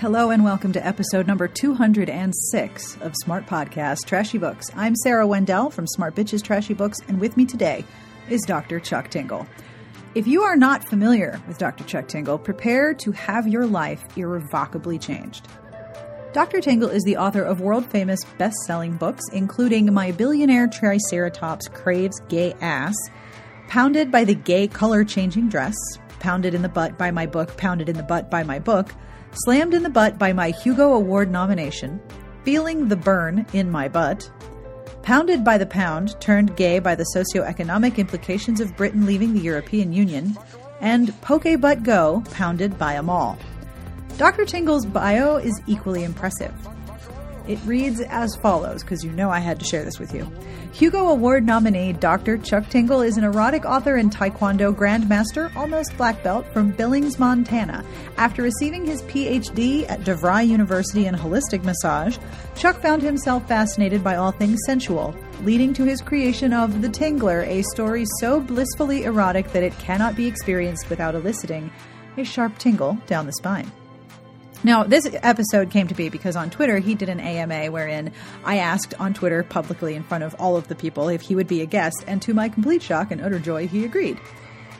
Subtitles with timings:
[0.00, 4.68] Hello and welcome to episode number 206 of Smart Podcast Trashy Books.
[4.74, 7.84] I'm Sarah Wendell from Smart Bitches Trashy Books, and with me today
[8.30, 8.80] is Dr.
[8.80, 9.46] Chuck Tingle.
[10.14, 11.84] If you are not familiar with Dr.
[11.84, 15.46] Chuck Tingle, prepare to have your life irrevocably changed.
[16.32, 16.62] Dr.
[16.62, 22.18] Tingle is the author of world famous best selling books, including My Billionaire Triceratops Craves
[22.30, 22.96] Gay Ass,
[23.68, 25.76] Pounded by the Gay Color Changing Dress,
[26.20, 28.94] Pounded in the Butt by My Book, Pounded in the Butt by My Book,
[29.32, 32.00] Slammed in the Butt by my Hugo Award nomination,
[32.44, 34.28] Feeling the Bern in My Butt,
[35.02, 39.92] Pounded by the Pound, Turned Gay by the Socioeconomic Implications of Britain Leaving the European
[39.92, 40.36] Union,
[40.80, 43.38] and Pokebutt Go, Pounded by 'Em All.
[44.18, 44.44] Dr.
[44.44, 46.52] Tingle's bio is equally impressive.
[47.50, 50.24] It reads as follows, because you know I had to share this with you.
[50.72, 52.38] Hugo Award nominee Dr.
[52.38, 57.84] Chuck Tingle is an erotic author and Taekwondo grandmaster, almost black belt, from Billings, Montana.
[58.18, 62.18] After receiving his PhD at DeVry University in holistic massage,
[62.54, 65.12] Chuck found himself fascinated by all things sensual,
[65.42, 70.14] leading to his creation of The Tingler, a story so blissfully erotic that it cannot
[70.14, 71.72] be experienced without eliciting
[72.16, 73.72] a sharp tingle down the spine.
[74.62, 78.12] Now, this episode came to be because on Twitter he did an AMA wherein
[78.44, 81.46] I asked on Twitter publicly in front of all of the people if he would
[81.46, 84.20] be a guest, and to my complete shock and utter joy, he agreed.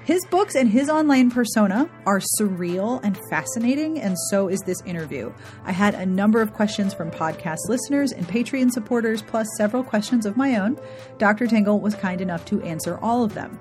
[0.04, 5.32] His books and his online persona are surreal and fascinating, and so is this interview.
[5.64, 10.26] I had a number of questions from podcast listeners and Patreon supporters, plus several questions
[10.26, 10.78] of my own.
[11.16, 11.46] Dr.
[11.46, 13.58] Tingle was kind enough to answer all of them.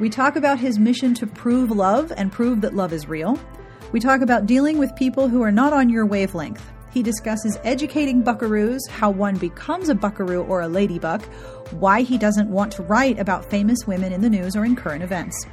[0.00, 3.38] We talk about his mission to prove love and prove that love is real.
[3.92, 6.64] We talk about dealing with people who are not on your wavelength.
[6.92, 11.24] He discusses educating buckaroos, how one becomes a buckaroo or a ladybuck,
[11.72, 15.02] why he doesn't want to write about famous women in the news or in current
[15.02, 15.44] events.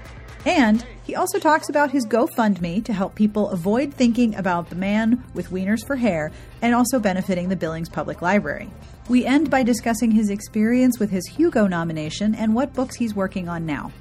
[0.45, 5.23] And he also talks about his GoFundMe to help people avoid thinking about the man
[5.33, 8.69] with wieners for hair and also benefiting the Billings Public Library.
[9.09, 13.49] We end by discussing his experience with his Hugo nomination and what books he's working
[13.49, 13.91] on now.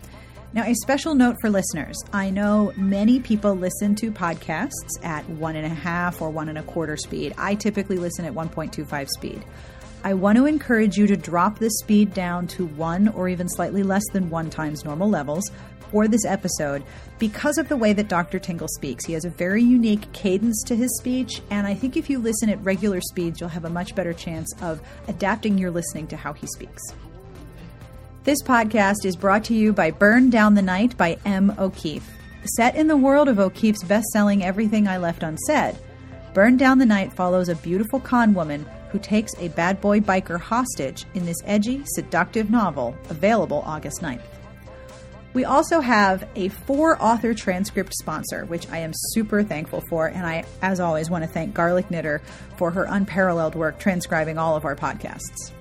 [0.57, 5.55] Now, a special note for listeners I know many people listen to podcasts at one
[5.55, 7.35] and a half or one and a quarter speed.
[7.37, 9.45] I typically listen at 1.25 speed.
[10.03, 13.83] I want to encourage you to drop the speed down to one or even slightly
[13.83, 15.51] less than one times normal levels
[15.91, 16.83] for this episode
[17.19, 18.39] because of the way that Dr.
[18.39, 19.05] Tingle speaks.
[19.05, 22.49] He has a very unique cadence to his speech, and I think if you listen
[22.49, 26.33] at regular speeds, you'll have a much better chance of adapting your listening to how
[26.33, 26.83] he speaks.
[28.27, 31.55] This podcast is brought to you by Burn Down the Night by M.
[31.61, 32.11] O'Keefe.
[32.57, 35.79] Set in the world of O'Keefe's best selling Everything I Left Unsaid,
[36.35, 40.41] Burn Down the Night follows a beautiful con woman who takes a bad boy biker
[40.41, 44.27] hostage in this edgy, seductive novel, available August 9th.
[45.33, 50.09] We also have a four author transcript sponsor, which I am super thankful for.
[50.09, 52.21] And I, as always, want to thank Garlic Knitter
[52.57, 55.53] for her unparalleled work transcribing all of our podcasts.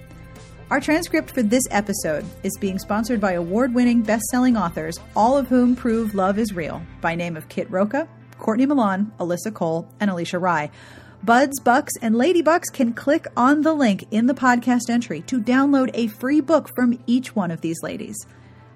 [0.71, 5.37] Our transcript for this episode is being sponsored by award winning best selling authors, all
[5.37, 8.07] of whom prove love is real, by name of Kit Rocha,
[8.39, 10.71] Courtney Milan, Alyssa Cole, and Alisha Rai.
[11.21, 15.39] Buds, Bucks, and Lady Bucks can click on the link in the podcast entry to
[15.39, 18.17] download a free book from each one of these ladies.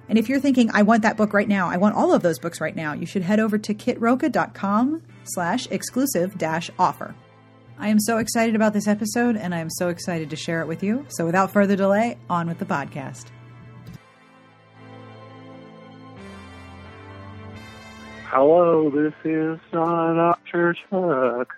[0.08, 2.38] And if you're thinking, I want that book right now, I want all of those
[2.38, 7.16] books right now, you should head over to kitrocha.com slash exclusive dash offer.
[7.82, 10.68] I am so excited about this episode and I am so excited to share it
[10.68, 11.06] with you.
[11.08, 13.28] So without further delay, on with the podcast.
[18.26, 20.76] Hello, this is uh, Dr.
[20.90, 21.56] Chuck.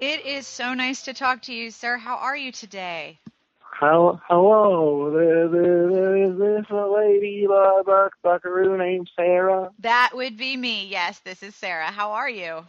[0.00, 1.98] It is so nice to talk to you, sir.
[1.98, 3.20] How are you today?
[3.60, 9.70] How, hello, is this a lady uh, buck, buckaroo named Sarah?
[9.78, 10.88] That would be me.
[10.88, 11.86] Yes, this is Sarah.
[11.86, 12.64] How are you?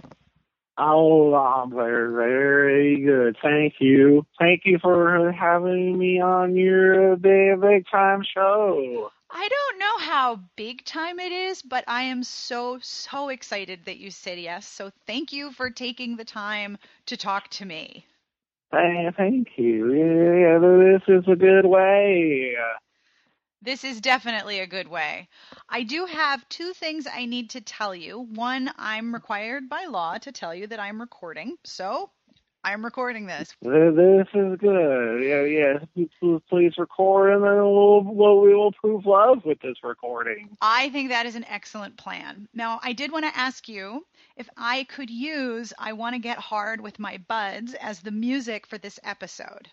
[0.83, 3.37] Oh, I'm very, very good.
[3.39, 4.25] Thank you.
[4.39, 9.11] Thank you for having me on your big, big time show.
[9.29, 13.99] I don't know how big time it is, but I am so, so excited that
[13.99, 14.67] you said yes.
[14.67, 18.07] So thank you for taking the time to talk to me.
[18.71, 19.93] Thank you.
[19.93, 22.55] Yeah, this is a good way.
[23.63, 25.29] This is definitely a good way.
[25.69, 28.19] I do have two things I need to tell you.
[28.19, 31.57] One, I'm required by law to tell you that I'm recording.
[31.63, 32.09] So
[32.63, 33.55] I'm recording this.
[33.61, 35.23] This is good.
[35.23, 35.79] Yeah, yeah.
[36.49, 40.49] Please record, and then we'll, we'll we will prove love with this recording.
[40.61, 42.47] I think that is an excellent plan.
[42.53, 44.05] Now, I did want to ask you
[44.37, 48.67] if I could use "I Want to Get Hard with My Buds" as the music
[48.67, 49.69] for this episode.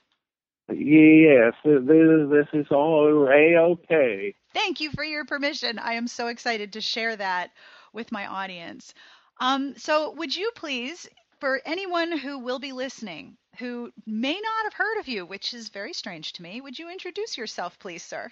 [0.70, 4.35] Yes, this, this is all a-okay.
[4.53, 5.79] Thank you for your permission.
[5.79, 7.50] I am so excited to share that
[7.93, 8.93] with my audience.
[9.41, 11.09] Um, so, would you please
[11.41, 15.69] for anyone who will be listening who may not have heard of you, which is
[15.69, 18.31] very strange to me, would you introduce yourself, please, sir?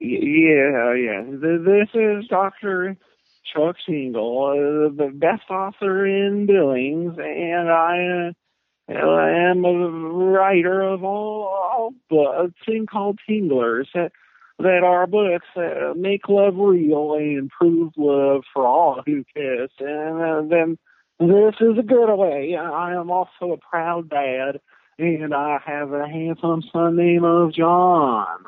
[0.00, 1.22] Yeah, yeah.
[1.28, 2.96] This is Dr.
[3.52, 8.34] Chuck Tingle, uh, the best author in Billings, and I
[8.90, 14.12] uh, am a writer of all, all a thing called Tinglers that,
[14.58, 19.70] that are books that make love real and prove love for all who kiss.
[19.78, 20.78] And uh, then
[21.20, 22.56] this is a good way.
[22.56, 24.60] I am also a proud dad,
[24.98, 28.44] and I have a handsome son named John.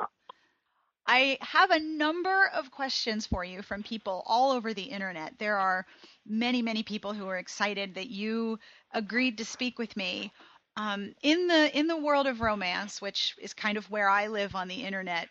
[1.14, 5.38] I have a number of questions for you from people all over the internet.
[5.38, 5.84] There are
[6.26, 8.58] many, many people who are excited that you
[8.94, 10.32] agreed to speak with me.
[10.78, 14.54] Um, in the in the world of romance, which is kind of where I live
[14.54, 15.28] on the internet,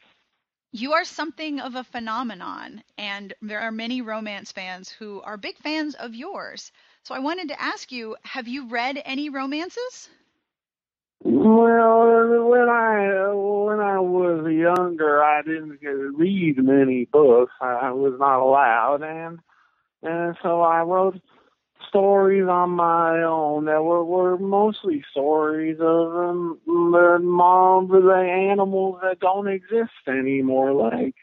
[0.72, 5.58] you are something of a phenomenon, and there are many romance fans who are big
[5.58, 6.72] fans of yours.
[7.06, 10.10] So I wanted to ask you: Have you read any romances?
[11.24, 15.80] Well, when I when I was younger, I didn't
[16.18, 17.54] read many books.
[17.62, 19.40] I was not allowed, and
[20.02, 21.20] and so I wrote
[21.90, 29.00] stories on my own that were were mostly stories of um, the mom the animals
[29.04, 31.16] that don't exist anymore, like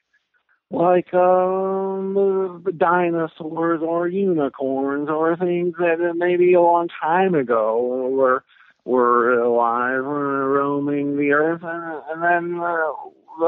[0.70, 8.44] like um dinosaurs or unicorns or things that maybe a long time ago were
[8.88, 12.88] were alive or roaming the earth, and, and then uh,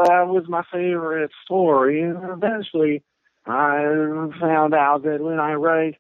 [0.05, 2.03] that was my favorite story.
[2.03, 3.03] And eventually,
[3.47, 3.81] I
[4.39, 5.97] found out that when I write,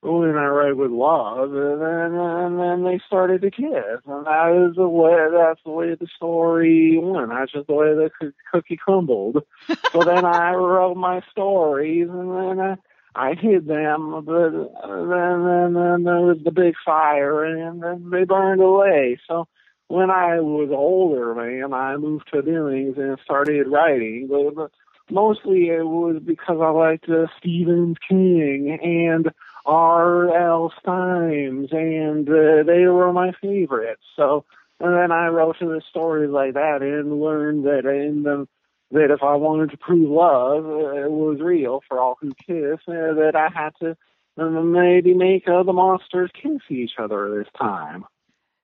[0.00, 4.68] when I write with love, and then and then they started to kiss, and that
[4.70, 5.26] is the way.
[5.30, 7.28] That's the way the story went.
[7.28, 9.44] That's just the way the cookie crumbled.
[9.92, 12.60] so then I wrote my stories, and then.
[12.60, 12.76] I,
[13.14, 18.24] I hid them, but then, then, then there was the big fire, and then they
[18.24, 19.18] burned away.
[19.26, 19.48] So
[19.88, 24.28] when I was older, man, I moved to Billings and started writing.
[24.30, 24.70] But, but
[25.10, 29.28] mostly it was because I liked uh, Stephen King and
[29.66, 30.72] R.L.
[30.80, 34.02] Stines, and uh, they were my favorites.
[34.16, 34.44] So
[34.80, 38.48] and then I wrote the stories like that and learned that in the
[38.90, 43.14] that if I wanted to prove love uh, was real for all who kiss, uh,
[43.14, 43.96] that I had to
[44.36, 48.04] uh, maybe make uh, the monsters kiss each other this time.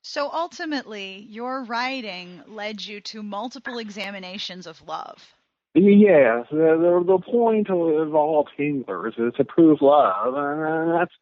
[0.02, 5.34] So ultimately, your writing led you to multiple examinations of love.
[5.74, 11.12] Yes, the, the, point of all tinglers is to prove love, and that's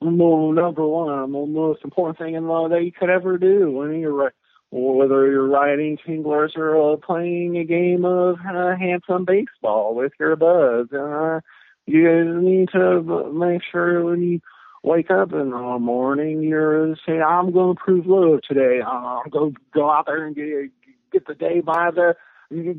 [0.00, 4.32] number one, the most important thing in love that you could ever do when you're
[4.74, 10.34] whether you're riding tinglers or uh, playing a game of uh, handsome baseball with your
[10.34, 10.92] buds.
[10.92, 11.40] Uh,
[11.86, 14.40] you need to make sure when you
[14.82, 18.80] wake up in the morning, you're saying, "I'm going to prove love today.
[18.82, 20.70] I'm going to go out there and get
[21.12, 22.16] get the day by the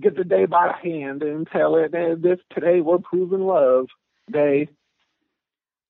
[0.02, 3.88] get the day by the hand and tell it that this today we're proving love
[4.30, 4.68] day."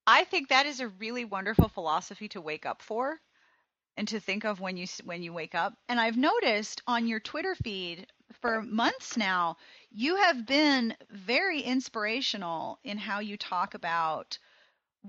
[0.06, 3.22] I think that is a really wonderful philosophy to wake up for
[3.98, 5.74] and to think of when you when you wake up.
[5.90, 8.08] And I've noticed on your Twitter feed
[8.42, 9.58] for months now,
[9.92, 14.38] you have been very inspirational in how you talk about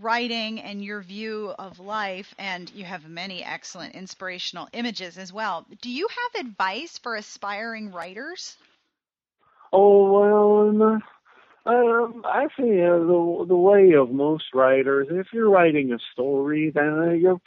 [0.00, 5.66] writing and your view of life and you have many excellent inspirational images as well.
[5.80, 8.56] Do you have advice for aspiring writers?
[9.72, 11.00] Oh well,
[11.66, 16.70] um, I think uh, the the way of most writers, if you're writing a story,
[16.70, 17.40] then you're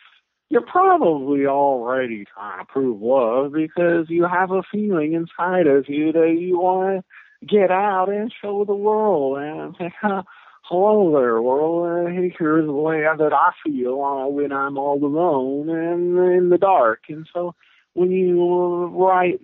[0.49, 6.11] you're probably already trying to prove love because you have a feeling inside of you
[6.11, 7.05] that you want
[7.39, 12.07] to get out and show the world and say, hello there, world.
[12.07, 16.57] Uh, here's the way that I feel uh, when I'm all alone and in the
[16.57, 17.03] dark.
[17.09, 17.53] And so
[17.93, 19.41] when you write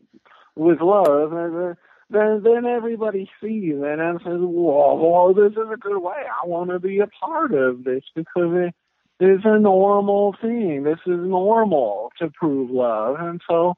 [0.55, 1.75] with love, uh,
[2.09, 6.23] then then everybody sees it and says, "Whoa, well, this is a good way.
[6.43, 8.75] I want to be a part of this because it,
[9.19, 10.83] is a normal thing.
[10.83, 13.15] This is normal to prove love.
[13.19, 13.75] And so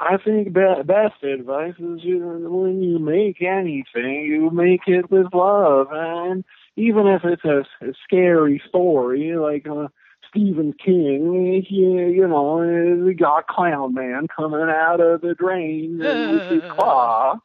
[0.00, 2.18] I think be- best advice is you,
[2.50, 5.88] when you make anything, you make it with love.
[5.92, 6.44] And
[6.76, 9.88] even if it's a, a scary story, like uh,
[10.28, 16.50] Stephen King, you, you know, we got Clown Man coming out of the drain with
[16.50, 17.38] his claw.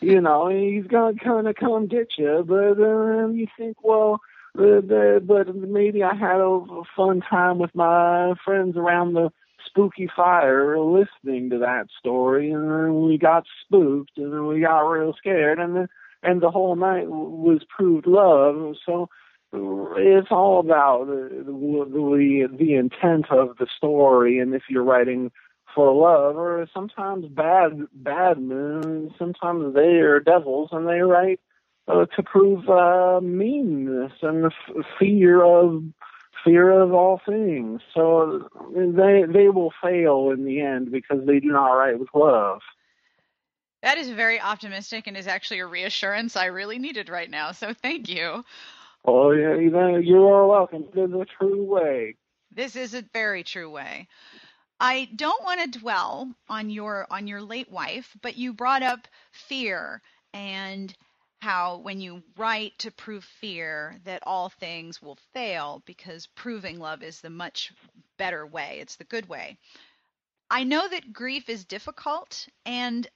[0.00, 4.20] You know, he's gonna kind of come get you, but then uh, you think, well,
[4.54, 6.60] but, but maybe I had a
[6.96, 9.30] fun time with my friends around the
[9.66, 14.80] spooky fire listening to that story and then we got spooked and then we got
[14.80, 15.88] real scared and the
[16.22, 18.76] and the whole night was proved love.
[18.86, 19.08] So
[19.52, 25.30] it's all about the, the the intent of the story, and if you're writing
[25.74, 31.40] for love, or sometimes bad bad men, sometimes they are devils, and they write
[31.88, 35.82] uh, to prove uh, meanness and the f- fear of
[36.44, 37.80] fear of all things.
[37.94, 42.60] So they they will fail in the end because they do not write with love.
[43.82, 47.52] That is very optimistic and is actually a reassurance I really needed right now.
[47.52, 48.44] So thank you.
[49.04, 50.84] Oh yeah, you are welcome.
[50.94, 52.14] It is a true way.
[52.54, 54.06] This is a very true way.
[54.78, 59.08] I don't want to dwell on your on your late wife, but you brought up
[59.30, 60.02] fear
[60.34, 60.94] and
[61.42, 67.02] how when you write to prove fear that all things will fail because proving love
[67.02, 67.72] is the much
[68.16, 68.78] better way.
[68.80, 69.58] It's the good way.
[70.48, 73.08] I know that grief is difficult and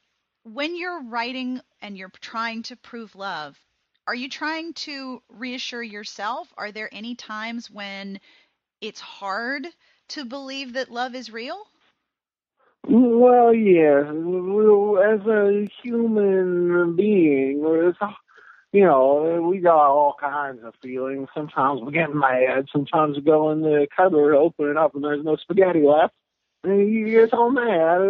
[0.43, 3.57] when you're writing and you're trying to prove love,
[4.09, 6.53] are you trying to reassure yourself?
[6.59, 8.19] Are there any times when
[8.81, 9.69] it's hard
[10.09, 11.65] to believe that love is real?
[12.89, 14.05] Well, yes.
[14.07, 17.95] As a human being,
[18.73, 21.29] you know, we got all kinds of feelings.
[21.35, 22.67] Sometimes we get mad.
[22.73, 26.15] Sometimes we go in the cupboard, open it up, and there's no spaghetti left.
[26.63, 28.01] And you get so mad.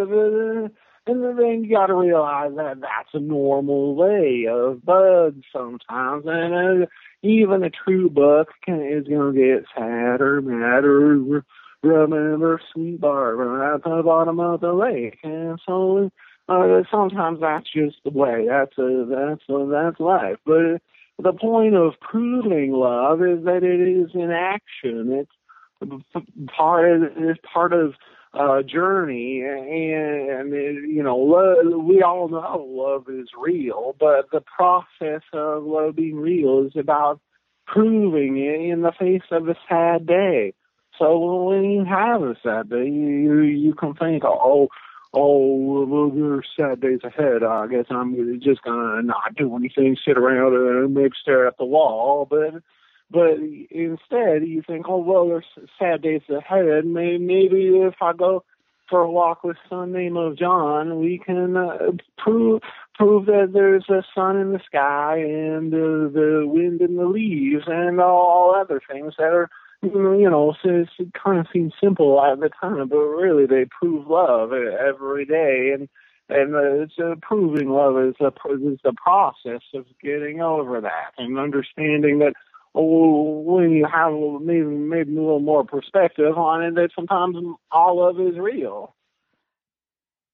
[1.07, 6.25] And then you got to realize that that's a normal way of bugs sometimes.
[6.27, 6.85] And uh,
[7.23, 11.45] even a true bug can, is going to get sad or sadder, madder.
[11.83, 15.19] Remember Sweet Barbara at the bottom of the lake.
[15.23, 16.09] And so
[16.49, 18.47] uh, sometimes that's just the way.
[18.47, 20.37] That's a, that's a, that's life.
[20.45, 20.81] But
[21.19, 25.25] the point of proving love is that it is in action.
[25.25, 26.15] It's
[26.55, 27.93] part of, it's part of
[28.33, 34.41] uh, journey, and, and you know, love, we all know love is real, but the
[34.41, 37.19] process of love being real is about
[37.65, 40.53] proving it in the face of a sad day.
[40.97, 44.69] So when you have a sad day, you you can think, oh,
[45.13, 47.43] oh, well, there's sad days ahead.
[47.43, 51.65] I guess I'm just gonna not do anything, sit around and maybe stare at the
[51.65, 52.27] wall.
[52.29, 52.61] But
[53.09, 53.37] but
[53.69, 56.85] instead, you think, oh well, there's sad days ahead.
[56.85, 58.43] Maybe, maybe if I go
[58.89, 62.61] for a walk with some name of John, we can uh, prove
[62.95, 67.65] prove that there's a sun in the sky and uh, the wind in the leaves
[67.67, 69.49] and all other things that are
[69.93, 74.07] you know, so it kind of seems simple at the time, but really they prove
[74.07, 75.89] love every day, and
[76.29, 81.13] and uh, it's uh, proving love is a is the process of getting over that
[81.17, 82.33] and understanding that
[82.75, 87.37] oh, when you have maybe maybe a little more perspective on it, that sometimes
[87.71, 88.95] all of it is real.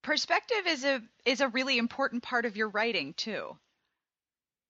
[0.03, 3.57] Perspective is a is a really important part of your writing too.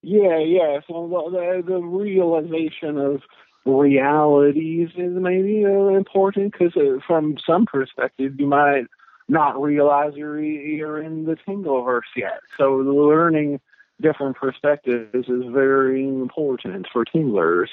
[0.01, 0.81] Yeah, yeah.
[0.87, 3.21] So the, the realization of
[3.65, 8.85] realities is maybe uh, important because uh, from some perspective you might
[9.27, 12.41] not realize you're you're in the Tingleverse yet.
[12.57, 13.61] So learning
[14.01, 17.69] different perspectives is very important for Tinglers.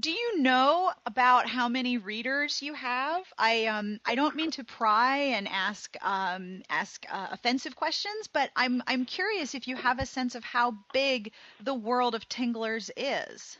[0.00, 3.22] Do you know about how many readers you have?
[3.38, 8.50] I um I don't mean to pry and ask um ask uh, offensive questions, but
[8.56, 12.90] I'm I'm curious if you have a sense of how big the world of Tinglers
[12.96, 13.56] is.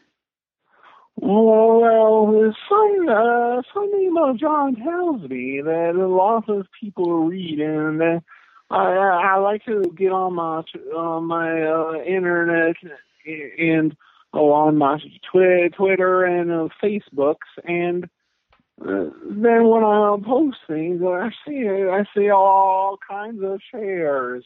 [1.16, 8.02] Well, some uh, some email John tells me that a lot of people read, and
[8.02, 8.20] uh,
[8.70, 10.62] I I like to get on my
[10.94, 12.76] on my uh, internet
[13.58, 13.96] and
[14.32, 14.98] oh, on my
[15.30, 18.04] twi- Twitter and uh, Facebooks, and
[18.82, 24.44] uh, then when I post things, I see I see all kinds of shares.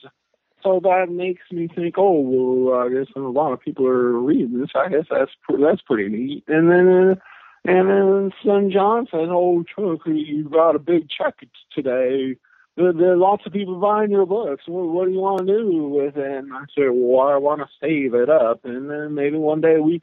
[0.62, 4.60] So that makes me think, oh, well, I guess a lot of people are reading
[4.60, 4.70] this.
[4.74, 6.44] I guess that's that's pretty neat.
[6.48, 7.20] And then,
[7.64, 11.36] and then son John says, oh, Chuck, you got a big check
[11.72, 12.36] today.
[12.76, 14.64] There, there are lots of people buying your books.
[14.66, 16.38] What, what do you want to do with it?
[16.38, 19.78] And I said, well, I want to save it up, and then maybe one day
[19.78, 20.02] we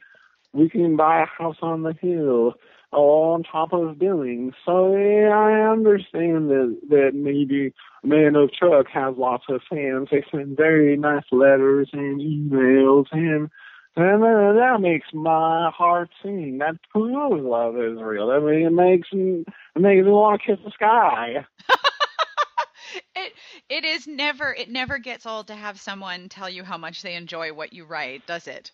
[0.52, 2.54] we can buy a house on the hill
[2.92, 4.54] on top of Billings.
[4.64, 10.08] So yeah, I understand that that maybe Man of Chuck has lots of fans.
[10.10, 13.50] They send very nice letters and emails and
[13.98, 16.58] and uh, that makes my heart sing.
[16.58, 18.30] That proves love is real.
[18.30, 21.46] I mean, it makes it makes me want to kiss the sky.
[23.16, 23.32] it
[23.70, 27.14] it is never it never gets old to have someone tell you how much they
[27.14, 28.70] enjoy what you write, does it?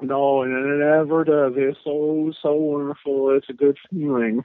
[0.00, 1.54] No, and it never does.
[1.56, 3.36] It's so so wonderful.
[3.36, 4.44] It's a good feeling.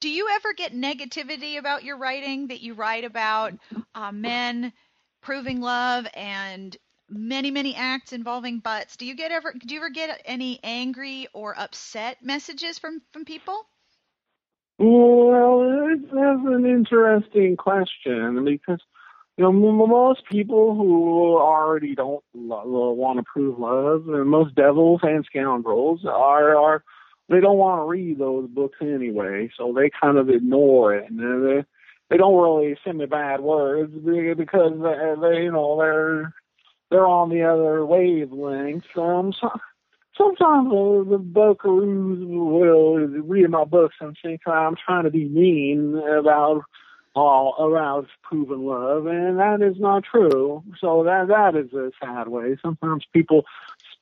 [0.00, 3.52] Do you ever get negativity about your writing that you write about
[3.94, 4.72] uh, men
[5.20, 6.76] proving love and
[7.10, 8.96] many many acts involving butts.
[8.96, 13.24] Do you get ever do you ever get any angry or upset messages from from
[13.24, 13.66] people?
[14.78, 18.80] Well, that's an interesting question because
[19.40, 19.52] you know
[19.86, 26.04] most people who already don't lo- want to prove love, and most devils and scoundrels
[26.04, 26.84] are are
[27.30, 31.18] they don't want to read those books anyway, so they kind of ignore it, and
[31.18, 31.64] they
[32.10, 34.72] they don't really send me bad words because
[35.22, 36.34] they you know they're
[36.90, 38.84] they're on the other wavelength.
[38.94, 39.48] Um, so,
[40.18, 45.96] sometimes uh, the buckaroos will read my books and think I'm trying to be mean
[45.96, 46.64] about
[47.14, 50.62] all around proven love, and that is not true.
[50.80, 52.56] So that that is a sad way.
[52.62, 53.44] Sometimes people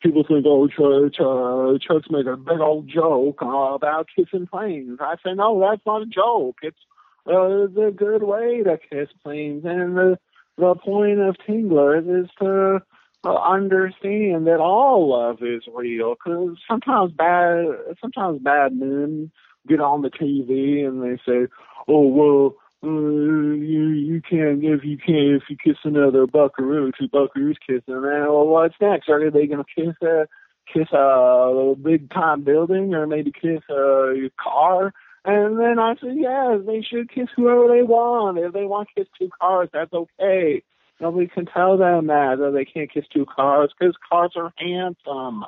[0.02, 4.98] people think, oh, Chuck, uh, Chuck made a big old joke uh, about kissing planes.
[5.00, 6.58] I say, no, that's not a joke.
[6.62, 6.78] It's
[7.26, 10.18] uh, a good way to kiss planes, and the
[10.56, 12.82] the point of Tinglers is to
[13.24, 16.14] uh, understand that all love is real.
[16.14, 17.66] Because sometimes bad,
[18.00, 19.30] sometimes bad men
[19.66, 21.46] get on the TV and they say,
[21.86, 27.08] "Oh well, uh, you you can't if you can't if you kiss another buckaroo, two
[27.08, 28.02] buckaroos kissing.
[28.02, 29.08] Well, what's next?
[29.08, 30.26] Are they to kiss a
[30.72, 34.92] kiss a big time building or maybe kiss a car?"
[35.24, 38.38] And then I said, yes, they should kiss whoever they want.
[38.38, 40.62] If they want to kiss two cars, that's okay.
[41.00, 45.44] Nobody can tell them that, that they can't kiss two cars because cars are handsome.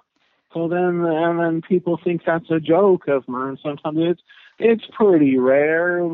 [0.53, 3.57] So then, and then people think that's a joke of mine.
[3.63, 4.21] Sometimes it's
[4.59, 6.05] it's pretty rare.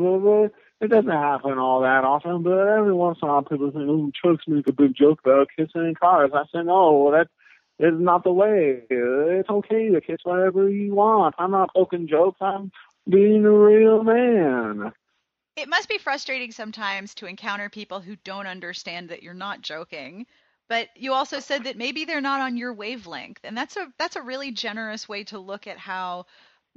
[0.79, 4.11] It doesn't happen all that often, but every once in a while people think, "Oh,
[4.13, 7.29] Chuck's make a big joke about kissing in cars." I say, "No, that
[7.79, 8.83] is not the way.
[8.89, 11.35] It's okay to kiss whatever you want.
[11.39, 12.37] I'm not poking jokes.
[12.41, 12.71] I'm
[13.09, 14.91] being a real man.
[15.55, 20.27] It must be frustrating sometimes to encounter people who don't understand that you're not joking.
[20.69, 24.17] But you also said that maybe they're not on your wavelength, and that's a that's
[24.17, 26.25] a really generous way to look at how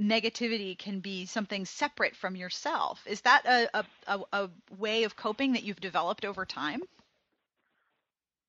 [0.01, 3.03] negativity can be something separate from yourself.
[3.07, 6.81] Is that a, a, a way of coping that you've developed over time?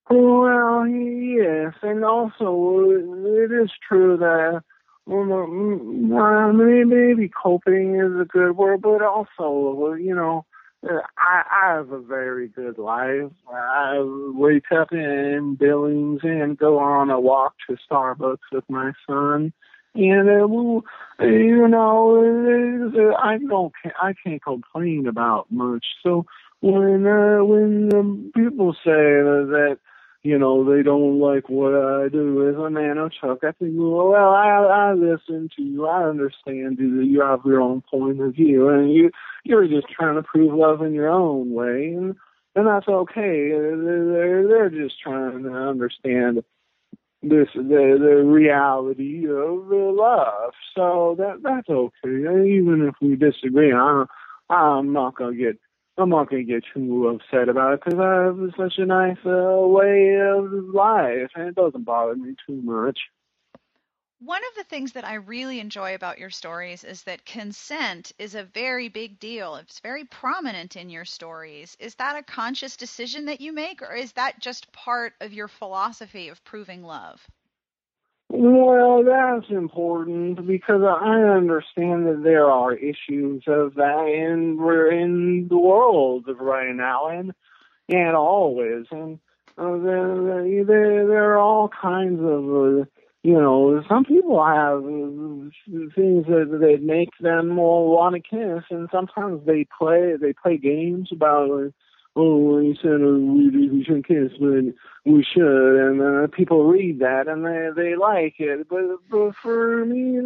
[0.09, 4.63] Well, yes, and also it is true that
[5.05, 10.45] well, maybe, coping is a good word, but also, you know,
[11.17, 13.31] I, I have a very good life.
[13.51, 19.53] I wake up in Billings and go on a walk to Starbucks with my son.
[19.93, 25.85] And uh, you know, I don't, I can't complain about much.
[26.03, 26.25] So
[26.61, 29.77] when uh, when um, people say that
[30.23, 33.39] you know, they don't like what I do as a man of Chuck.
[33.43, 35.87] I think, well, I, I listen to you.
[35.87, 37.01] I understand you.
[37.01, 39.09] You have your own point of view, and you
[39.43, 42.15] you're just trying to prove love in your own way, and
[42.55, 43.49] and that's okay.
[43.49, 46.43] They're they're just trying to understand
[47.23, 50.53] this the the reality of love.
[50.75, 52.51] So that that's okay.
[52.57, 54.07] Even if we disagree, I'm
[54.49, 55.57] I'm not gonna get
[55.97, 59.59] I'm not to get too upset about it because I have such a nice uh,
[59.67, 62.99] way of life, and it doesn't bother me too much.
[64.23, 68.35] One of the things that I really enjoy about your stories is that consent is
[68.35, 69.55] a very big deal.
[69.55, 71.75] It's very prominent in your stories.
[71.79, 75.47] Is that a conscious decision that you make, or is that just part of your
[75.47, 77.27] philosophy of proving love?
[78.29, 85.47] Well, that's important because I understand that there are issues of that, and we're in
[85.47, 87.33] the world right now, and
[87.89, 89.17] and always, and
[89.57, 92.81] uh, there, there there are all kinds of.
[92.81, 92.85] Uh,
[93.23, 98.89] you know, some people have uh, things that that make them want to kiss, and
[98.91, 101.71] sometimes they play they play games about
[102.15, 104.73] oh, he said uh, we, we shouldn't kiss, but
[105.05, 108.67] we should, and uh, people read that and they they like it.
[108.67, 110.19] But, but for me,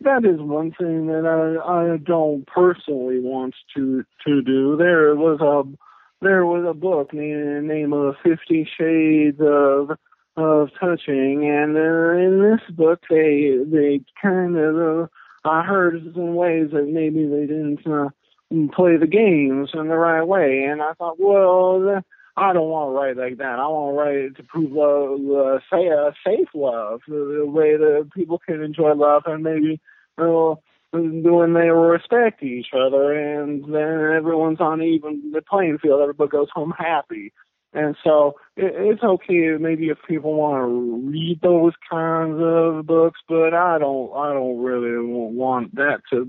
[0.00, 4.76] that is one thing that I I don't personally want to to do.
[4.76, 9.90] There was a there was a book named name of Fifty Shades of
[10.38, 15.06] of Touching, and uh, in this book they they kind of uh,
[15.44, 17.86] I heard some ways that maybe they didn't.
[17.86, 18.10] Uh,
[18.72, 20.64] play the games in the right way.
[20.64, 22.02] And I thought, well,
[22.36, 23.58] I don't want to write like that.
[23.58, 27.76] I want to write to prove love, uh, say a safe love, the, the way
[27.76, 29.80] that people can enjoy love and maybe
[30.18, 30.54] uh,
[30.92, 36.00] when they respect each other, and then everyone's on even the playing field.
[36.00, 37.32] Everybody goes home happy.
[37.72, 43.20] And so it, it's okay maybe if people want to read those kinds of books,
[43.28, 46.28] but I don't I don't really want that to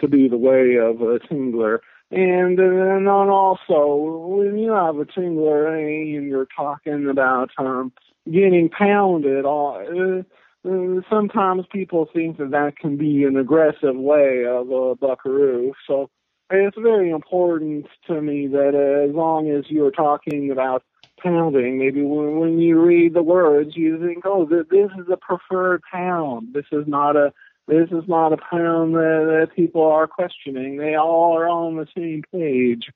[0.00, 1.78] to be the way of a tingler.
[2.12, 7.92] And then also, when you have a tingler and you're talking about um,
[8.24, 9.44] getting pounded.
[9.44, 10.22] Uh,
[10.68, 15.72] uh, sometimes people think that that can be an aggressive way of a buckaroo.
[15.86, 16.10] So
[16.50, 20.82] it's very important to me that as long as you're talking about
[21.22, 25.16] pounding, maybe when, when you read the words, you think, oh, th- this is a
[25.16, 26.54] preferred pound.
[26.54, 27.32] This is not a
[27.68, 30.76] this is not a pound that, that people are questioning.
[30.76, 32.90] They all are on the same page.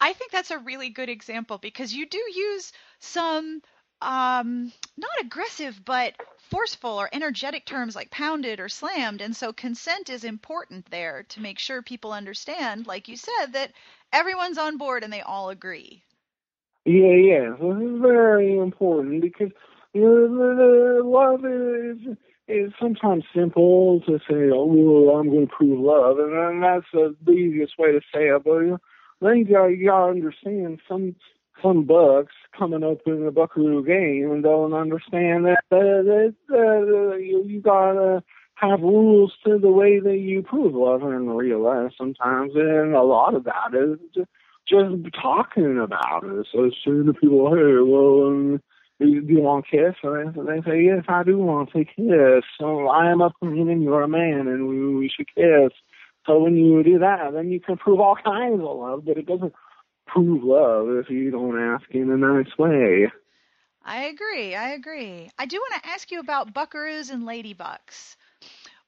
[0.00, 3.60] I think that's a really good example because you do use some
[4.02, 6.14] um, not aggressive but
[6.50, 9.20] forceful or energetic terms like pounded or slammed.
[9.20, 13.72] And so consent is important there to make sure people understand like you said that
[14.12, 16.02] everyone's on board and they all agree.
[16.84, 17.56] Yeah yeah.
[17.58, 19.50] So this is very important because
[19.92, 22.16] you know, love is
[22.48, 27.78] is sometimes simple to say oh i'm going to prove love and that's the easiest
[27.78, 31.14] way to say it but you know, you got to understand some
[31.62, 37.16] some bucks coming up in the Buckaroo game and don't understand that uh, that uh,
[37.16, 38.22] you, you gotta
[38.54, 43.34] have rules to the way that you prove love and realize sometimes, and a lot
[43.34, 44.28] of that is just,
[44.68, 46.46] just talking about it.
[46.52, 48.62] So saying to people, hey, well, um,
[48.98, 49.96] do you want to kiss?
[50.02, 52.44] And they say, yes, I do want to kiss.
[52.58, 55.72] So I am a queen and you're a man, and we, we should kiss.
[56.26, 59.26] So when you do that, then you can prove all kinds of love, but it
[59.26, 59.54] doesn't
[60.12, 63.10] prove love if you don't ask in a nice way.
[63.84, 64.54] I agree.
[64.54, 65.30] I agree.
[65.38, 68.16] I do want to ask you about buckaroos and ladybucks,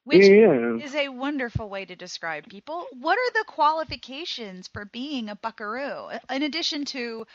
[0.04, 0.76] which yeah.
[0.76, 2.86] is a wonderful way to describe people.
[2.92, 7.26] What are the qualifications for being a buckaroo, in addition to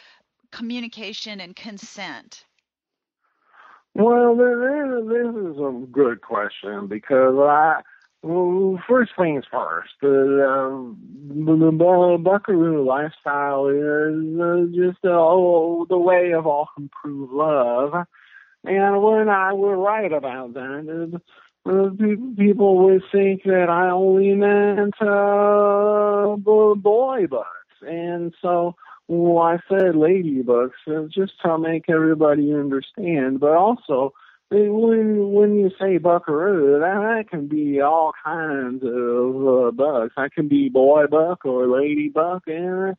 [0.52, 2.45] communication and consent?
[3.95, 7.82] Well, this is a good question because I
[8.23, 10.97] well, first things first, the, um,
[11.30, 17.93] the Buckaroo lifestyle is uh, just uh, oh, the way of all who prove love.
[18.63, 21.21] And when I would write about that,
[21.65, 21.89] uh,
[22.38, 26.36] people would think that I only meant uh,
[26.75, 27.47] boy bucks.
[27.82, 28.75] And so
[29.08, 34.13] well, I said lady uh, just to make everybody understand, but also
[34.49, 40.13] when when you say buckaroo, that, that can be all kinds of uh, bucks.
[40.15, 42.95] That can be boy buck or lady buck, and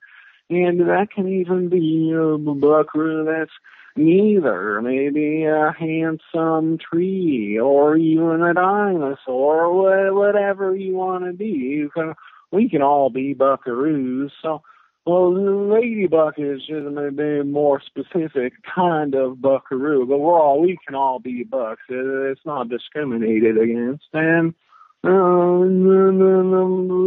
[0.51, 3.51] and that can even be a buckaroo that's
[3.97, 4.81] neither.
[4.83, 11.47] Maybe a handsome tree or even a dinosaur, or whatever you want to be.
[11.47, 12.15] You can,
[12.51, 14.31] we can all be buckaroos.
[14.43, 14.63] So
[15.09, 20.79] well, ladybuck is just maybe a more specific kind of buckaroo, but we're all we
[20.87, 21.83] can all be bucks.
[21.89, 24.05] It's not discriminated against.
[24.13, 24.55] And
[25.03, 25.09] uh,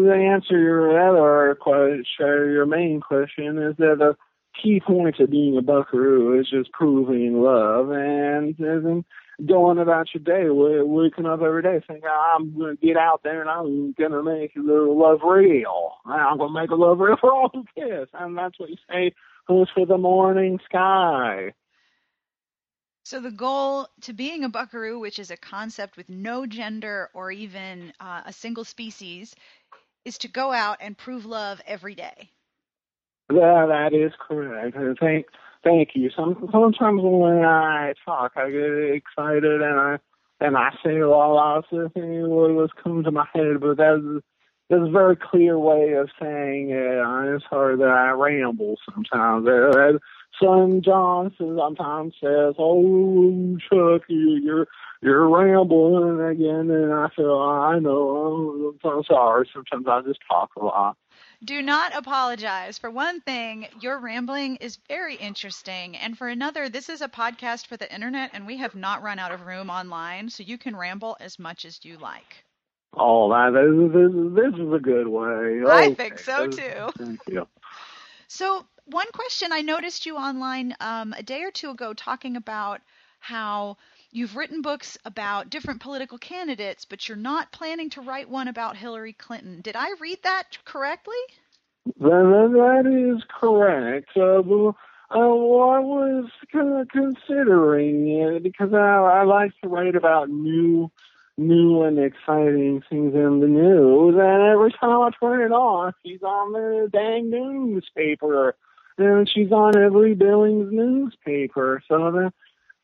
[0.07, 4.15] the answer to your other question, your main question, is that the
[4.61, 9.05] key point of being a buckaroo is just proving love and, and
[9.45, 13.41] going about your day, waking up every day thinking, I'm going to get out there
[13.41, 15.93] and I'm going to make the love real.
[16.05, 18.09] I'm going to make a love real for all who kiss.
[18.13, 19.13] And that's what you say
[19.47, 21.53] who's for the morning sky.
[23.03, 27.31] So the goal to being a buckaroo, which is a concept with no gender or
[27.31, 29.35] even uh, a single species,
[30.05, 32.29] is to go out and prove love every day.
[33.31, 34.77] Yeah, that is correct.
[34.99, 35.25] Thank,
[35.63, 36.09] thank you.
[36.15, 39.99] Some, sometimes when I talk, I get excited and I
[40.39, 44.01] and I say a lot of what was coming to my head, but that's
[44.69, 46.99] that's a very clear way of saying it.
[46.99, 49.47] I'm sorry that I ramble sometimes.
[49.47, 49.99] Uh,
[50.41, 54.67] son Johnson sometimes says, "Oh, Chuck, you, you're
[55.01, 58.73] you're rambling again," and I feel oh, I know.
[58.83, 59.49] I'm sorry.
[59.53, 60.97] Sometimes I just talk a lot.
[61.43, 62.77] Do not apologize.
[62.77, 65.97] For one thing, your rambling is very interesting.
[65.97, 69.17] And for another, this is a podcast for the internet, and we have not run
[69.17, 72.45] out of room online, so you can ramble as much as you like.
[72.93, 75.63] Oh, that is, this, this is a good way.
[75.67, 75.93] I okay.
[75.95, 76.91] think so too.
[76.97, 77.47] Thank you.
[78.27, 82.81] So, one question I noticed you online um, a day or two ago talking about
[83.19, 83.77] how
[84.13, 88.75] You've written books about different political candidates, but you're not planning to write one about
[88.75, 89.61] Hillary Clinton.
[89.61, 91.15] Did I read that correctly?
[91.97, 94.09] That is correct.
[94.17, 94.73] Uh, uh,
[95.09, 100.91] well, I was kind of considering it because I, I like to write about new,
[101.37, 104.15] new and exciting things in the news.
[104.15, 108.57] And every time I turn it on, he's on the dang newspaper,
[109.01, 111.81] and she's on every Billings newspaper.
[111.87, 112.33] So that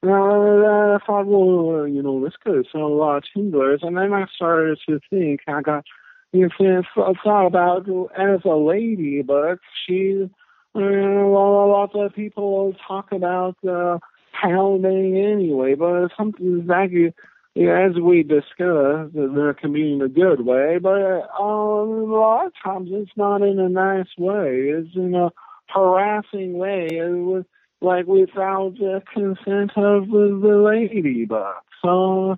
[0.03, 3.81] uh, I thought, well, you know, this could sell a lot of tumblers.
[3.83, 5.85] And then I started to think, I got,
[6.31, 6.83] you know,
[7.23, 10.29] thought about as a lady, but she,
[10.75, 13.97] uh, lots of people talk about uh,
[14.39, 15.73] pounding anyway.
[15.73, 17.13] But something exactly
[17.57, 22.45] yeah, as we discussed, there can be in a good way, but um, a lot
[22.45, 24.69] of times it's not in a nice way.
[24.69, 25.31] It's in a
[25.69, 27.45] harassing way, with,
[27.81, 31.61] like without the consent of the, the ladybuck.
[31.83, 32.37] So,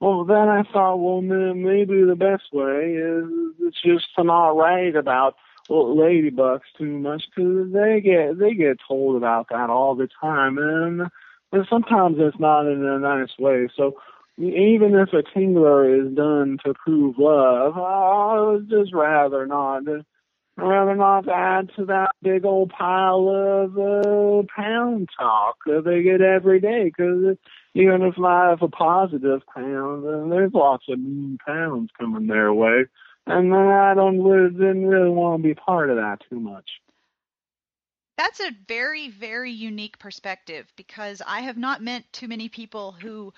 [0.00, 5.36] well, then I thought, well, maybe the best way is just to not write about
[5.70, 10.58] well, ladybucks too much because they get they get told about that all the time,
[10.58, 11.02] and
[11.52, 13.68] and sometimes it's not in a nice way.
[13.76, 13.96] So
[14.36, 19.82] even if a tingler is done to prove love, I would just rather not.
[20.56, 26.20] Rather not add to that big old pile of uh, pound talk that they get
[26.20, 26.84] every day.
[26.84, 27.36] Because
[27.74, 32.52] even if I have a positive pound, then there's lots of mean pounds coming their
[32.52, 32.84] way,
[33.26, 36.68] and I don't really, didn't really want to be part of that too much.
[38.18, 43.32] That's a very, very unique perspective because I have not met too many people who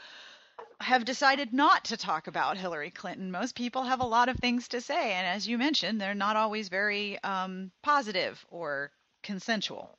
[0.80, 3.30] have decided not to talk about Hillary Clinton.
[3.30, 6.36] Most people have a lot of things to say, and as you mentioned, they're not
[6.36, 8.90] always very um, positive or
[9.22, 9.96] consensual.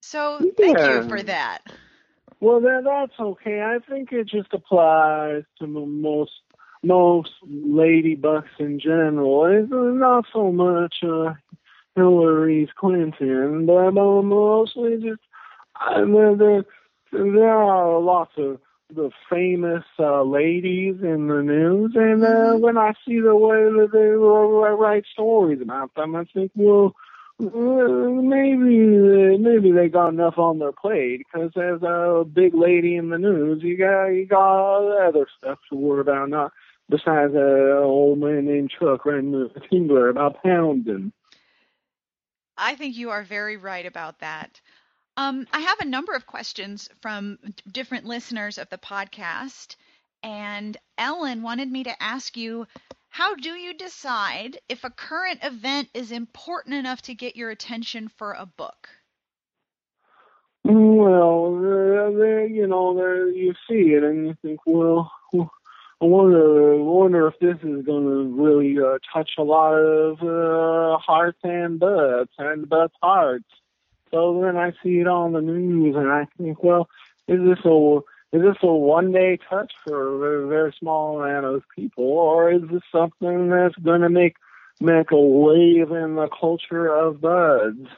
[0.00, 1.60] So thank you for that.
[2.40, 3.62] Well, that, that's okay.
[3.62, 6.32] I think it just applies to most
[6.82, 9.46] most lady bucks in general.
[9.46, 11.32] It's not so much uh,
[11.96, 15.22] Hillary's Clinton, but mostly just
[15.80, 16.64] uh, there,
[17.12, 18.60] there are lots of
[18.94, 22.62] the famous uh, ladies in the news, and uh, mm-hmm.
[22.62, 26.94] when I see the way that they write stories about them, I think, well,
[27.40, 27.44] uh,
[28.22, 33.18] maybe maybe they got enough on their plate because as a big lady in the
[33.18, 36.52] news, you got you got other stuff to worry about, not
[36.88, 41.12] besides a old man named Chuck writing a Tingler about pounding.
[42.56, 44.60] I think you are very right about that.
[45.16, 47.38] Um, I have a number of questions from
[47.70, 49.76] different listeners of the podcast.
[50.22, 52.66] And Ellen wanted me to ask you
[53.10, 58.08] how do you decide if a current event is important enough to get your attention
[58.08, 58.88] for a book?
[60.64, 62.98] Well, there, you know,
[63.28, 68.42] you see it and you think, well, I wonder, wonder if this is going to
[68.42, 73.44] really uh, touch a lot of uh, hearts and butts and butts hearts.
[74.14, 76.88] So then I see it on the news and I think, well,
[77.26, 77.98] is this a
[78.32, 82.52] is this a one day touch for a very, very small amount of people, or
[82.52, 84.36] is this something that's going to make
[84.80, 87.88] make a wave in the culture of buds?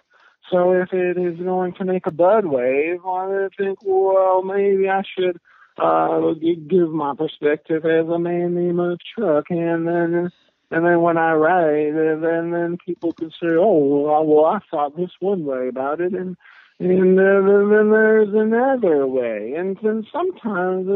[0.51, 5.03] So if it is going to make a bud wave, I think, well, maybe I
[5.03, 5.39] should
[5.77, 6.33] uh,
[6.69, 10.31] give my perspective as a man named Chuck, and then
[10.71, 15.13] and then when I write, then then people can say, "Oh, well, I thought this
[15.21, 16.37] one way about it," and
[16.79, 20.87] and uh, then there's another way, and then sometimes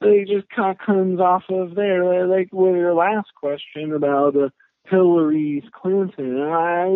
[0.00, 4.50] they just kind of comes off of there, like with your last question about uh,
[4.84, 6.40] Hillary's Clinton.
[6.40, 6.86] And I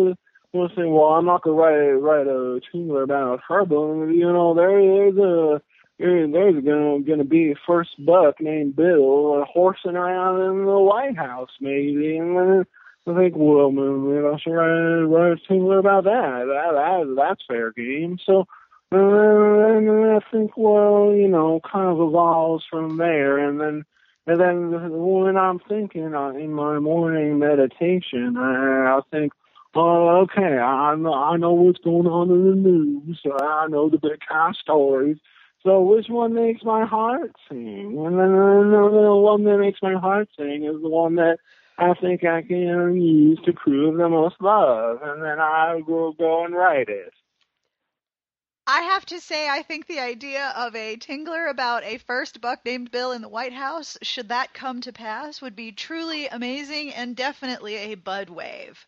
[0.53, 4.53] was saying, well, I'm not gonna write write a tingler about her, but you know,
[4.53, 5.61] there's a
[5.99, 11.17] there's gonna gonna be a first buck named Bill uh, horsing around in the White
[11.17, 12.65] House maybe, and then
[13.07, 16.45] I think well maybe I should write, write a tingler about that.
[16.45, 18.19] That, that that's fair game.
[18.23, 18.47] So
[18.91, 23.83] uh, and I think well you know kind of evolves from there, and then
[24.27, 29.33] and then when I'm thinking in my morning meditation, I, I think.
[29.79, 30.57] Oh, okay.
[30.57, 33.21] I I know what's going on in the news.
[33.39, 35.17] I know the big of stories.
[35.63, 37.97] So which one makes my heart sing?
[38.05, 41.39] And then the one that makes my heart sing is the one that
[41.77, 46.45] I think I can use to prove the most love, and then I will go
[46.45, 47.13] and write it.
[48.69, 52.65] I have to say, I think the idea of a tingler about a first buck
[52.65, 56.93] named Bill in the White House, should that come to pass, would be truly amazing
[56.93, 58.85] and definitely a bud wave.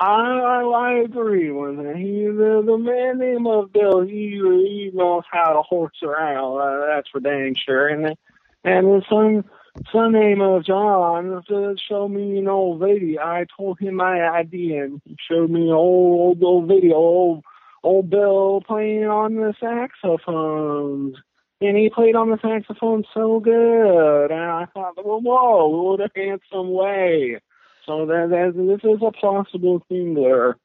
[0.00, 1.96] I I agree with him.
[1.96, 4.00] He the the man named of Bill.
[4.00, 6.60] He he knows how to horse around.
[6.60, 7.88] Uh, that's for dang sure.
[7.88, 8.16] And
[8.64, 9.44] and the son
[9.92, 11.42] son name of John
[11.86, 13.20] showed me an old video.
[13.20, 16.94] I told him my idea, and he showed me an old old old video.
[16.94, 17.44] Old
[17.82, 21.16] old Bill playing on the saxophones.
[21.62, 26.08] And he played on the saxophone so good, and I thought, well, whoa, what a
[26.16, 27.38] handsome way
[27.86, 30.56] so that, that this is a possible thing there.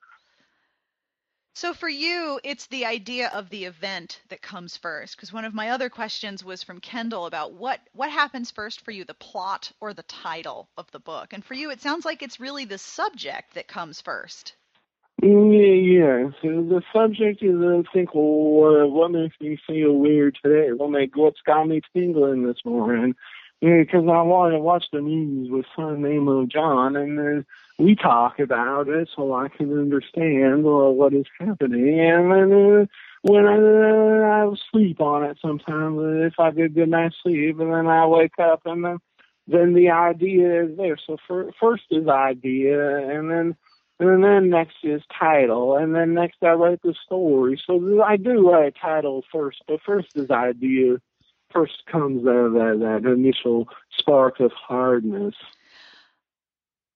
[1.56, 5.16] So for you, it's the idea of the event that comes first.
[5.16, 8.92] Because one of my other questions was from Kendall about what what happens first for
[8.92, 11.32] you, the plot or the title of the book.
[11.32, 14.56] And for you, it sounds like it's really the subject that comes first.
[15.24, 16.30] Mm, yeah, yeah.
[16.42, 20.74] So the subject is I think, what, what makes me feel weird today?
[20.74, 23.16] What make what's got me tingling this morning?
[23.66, 27.46] Yeah, because I want to watch the news with son name of John, and then
[27.80, 32.00] we talk about it so I can understand uh, what is happening.
[32.00, 32.86] And then uh,
[33.24, 37.16] when I uh, I sleep on it sometimes, uh, if I get a good night's
[37.24, 39.00] sleep, and then I wake up, and then
[39.48, 40.98] then the idea is there.
[41.04, 43.56] So for, first is idea, and then
[44.00, 47.60] and then next is title, and then next I write the story.
[47.66, 50.98] So I do write title first, but first is idea.
[51.56, 55.36] First comes that that, that initial spark of hardness.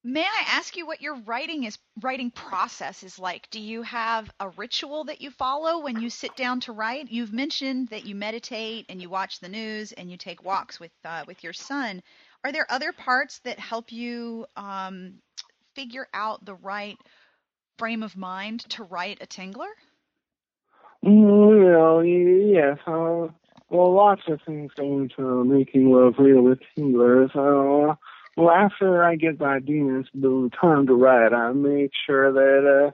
[0.03, 3.49] May I ask you what your writing is writing process is like?
[3.51, 7.09] Do you have a ritual that you follow when you sit down to write?
[7.09, 10.91] You've mentioned that you meditate and you watch the news and you take walks with
[11.05, 12.01] uh, with your son.
[12.43, 15.15] Are there other parts that help you um,
[15.73, 16.97] figure out the right
[17.77, 19.71] frame of mind to write a tingler?
[21.01, 22.77] Well, yes.
[22.85, 23.27] Uh,
[23.69, 27.31] well, lots of things go into making love real with tinglers.
[27.35, 27.95] Uh,
[28.35, 32.91] well, after I get the idea the time to write, I make sure that uh,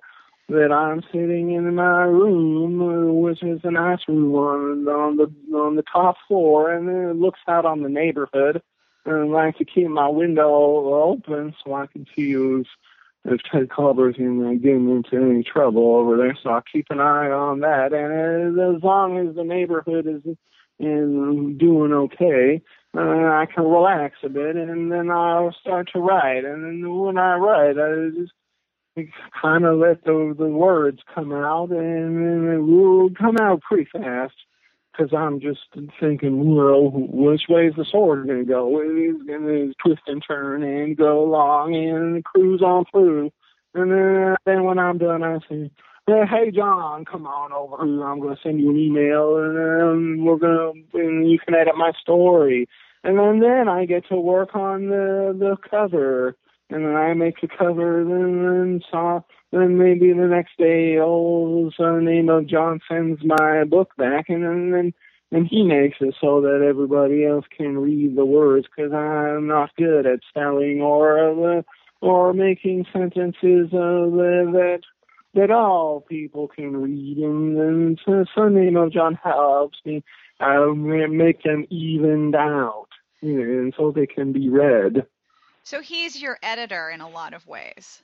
[0.50, 5.56] that I'm sitting in my room, uh, which is a nice room on on the
[5.56, 8.62] on the top floor, and it looks out on the neighborhood.
[9.06, 12.68] And I like to keep my window open so I can see who's
[13.24, 17.30] if Ted Cobbler's in getting into any trouble over there, so I'll keep an eye
[17.30, 17.92] on that.
[17.92, 20.22] And as long as the neighborhood is
[20.80, 22.62] in doing okay,
[22.96, 26.46] uh, I can relax a bit, and then I'll start to write.
[26.46, 28.34] And then when I write, I just
[29.42, 33.90] kind of let the the words come out, and then it will come out pretty
[33.92, 34.36] fast
[34.92, 35.60] because I'm just
[36.00, 38.80] thinking, well, which way is the sword going to go?
[38.82, 43.32] It's going to twist and turn and go along and cruise on through.
[43.74, 45.70] And then, then when I'm done, I say,
[46.30, 47.82] hey, John, come on over.
[47.82, 51.94] I'm to send you an email, and then we're to, and you can edit my
[52.00, 52.70] story.
[53.04, 56.36] And then, then I get to work on the the cover,
[56.70, 61.00] and then I make the cover, and then saw then maybe the next day,
[61.96, 64.94] the name of John sends my book back, and then and,
[65.32, 69.76] and he makes it so that everybody else can read the words because I'm not
[69.76, 71.62] good at spelling or uh,
[72.02, 74.06] or making sentences uh,
[74.54, 74.82] that
[75.36, 80.04] that all people can read, and, and so the name of John helps me
[80.40, 82.88] uh, make them evened out,
[83.22, 85.06] you know, and so they can be read.
[85.64, 88.02] So he's your editor in a lot of ways.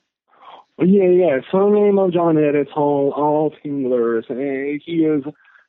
[0.77, 1.39] Yeah, yeah.
[1.51, 5.23] So name of John edits all all tinglers, and he is.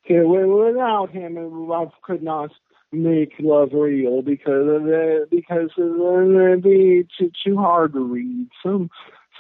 [0.04, 1.38] He, without him,
[1.70, 2.50] I could not
[2.90, 8.48] make love real because of the, because it'd be too, too hard to read.
[8.62, 8.90] Some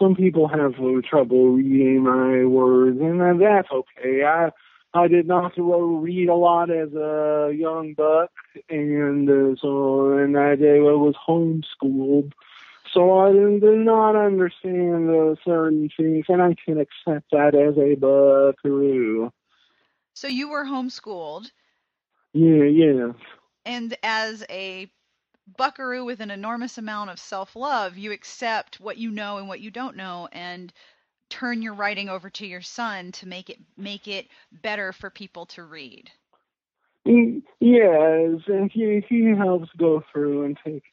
[0.02, 4.24] some people have uh, trouble reading my words, and uh, that's okay.
[4.24, 4.50] I
[4.94, 8.30] I did not read a lot as a young buck,
[8.68, 12.32] and uh, so and I, I was homeschooled.
[12.92, 17.94] So I did not understand those certain things, and I can accept that as a
[17.94, 19.30] buckaroo.
[20.14, 21.50] So you were homeschooled.
[22.34, 23.12] Yeah, yeah.
[23.64, 24.90] And as a
[25.46, 29.70] buckaroo with an enormous amount of self-love, you accept what you know and what you
[29.70, 30.72] don't know, and
[31.28, 34.28] turn your writing over to your son to make it make it
[34.62, 36.10] better for people to read.
[37.04, 40.84] Yes, and he he helps go through and take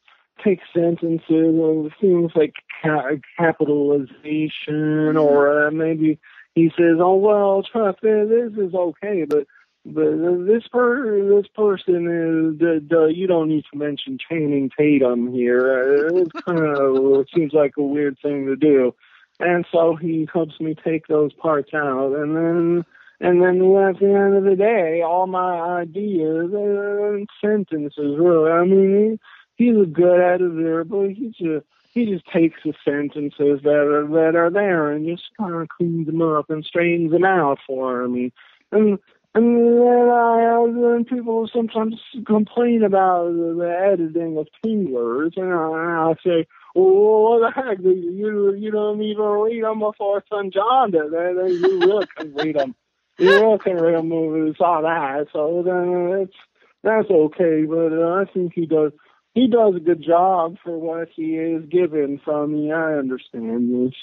[0.44, 6.20] take sentences of things like ca- capitalization, or uh, maybe
[6.56, 9.46] he says, "Oh well, Chuck, this is okay, but
[9.86, 16.10] but this per this person is the, you don't need to mention Channing Tatum here.
[16.12, 18.94] Uh, it kind of seems like a weird thing to do."
[19.40, 22.86] And so he helps me take those parts out, and then
[23.22, 28.52] and then at the end of the day, all my ideas and sentences really.
[28.52, 29.20] I mean,
[29.56, 34.36] he's a good editor, but he just he just takes the sentences that are that
[34.36, 38.32] are there and just kind of cleans them up and straightens them out for me.
[38.72, 39.00] And
[39.36, 46.14] and then I then people sometimes complain about the editing of tinglers, and I, I
[46.26, 47.78] say, well, what the heck?
[47.80, 51.12] You you don't even read them before son John did.
[51.12, 52.76] They, you really can read them.
[53.20, 55.28] You really can read them movies, all that.
[55.32, 56.36] So then it's
[56.84, 57.66] that's okay.
[57.66, 58.94] But uh, I think he does
[59.34, 62.72] he does a good job for what he is given from me.
[62.72, 63.96] I understand this.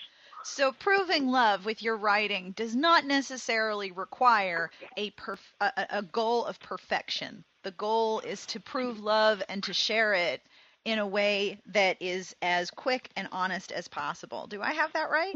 [0.48, 6.44] So proving love with your writing does not necessarily require a, perf- a, a goal
[6.44, 7.44] of perfection.
[7.64, 10.40] The goal is to prove love and to share it
[10.84, 14.46] in a way that is as quick and honest as possible.
[14.46, 15.34] Do I have that right?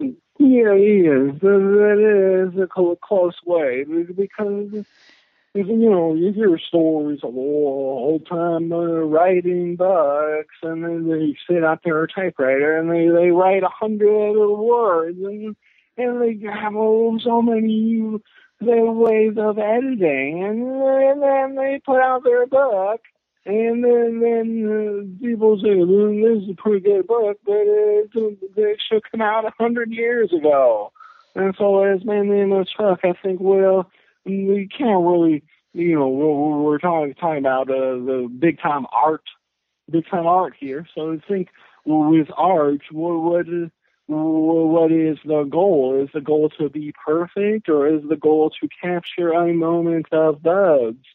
[0.00, 1.38] Yeah, he is.
[1.40, 4.84] That is a close way because
[5.54, 11.62] you know, you hear stories of old time uh, writing books, and then they sit
[11.62, 15.54] out there a typewriter and they they write a hundred words, and
[15.96, 18.18] and they have oh, so many
[18.60, 23.02] their ways of editing, and, and then they put out their book,
[23.46, 28.10] and then then uh, people say this is a pretty good book, but it,
[28.56, 30.90] it should come out a hundred years ago.
[31.36, 33.88] And so as man in the truck, I think well
[34.24, 35.42] we can't really
[35.74, 39.24] you know we're, we're talking talking about uh, the big time art,
[39.90, 40.86] big time art here.
[40.94, 41.48] So I think
[41.84, 43.70] with art, what what is
[44.06, 46.00] what is the goal?
[46.02, 50.42] Is the goal to be perfect, or is the goal to capture a moment of
[50.42, 51.06] bugs?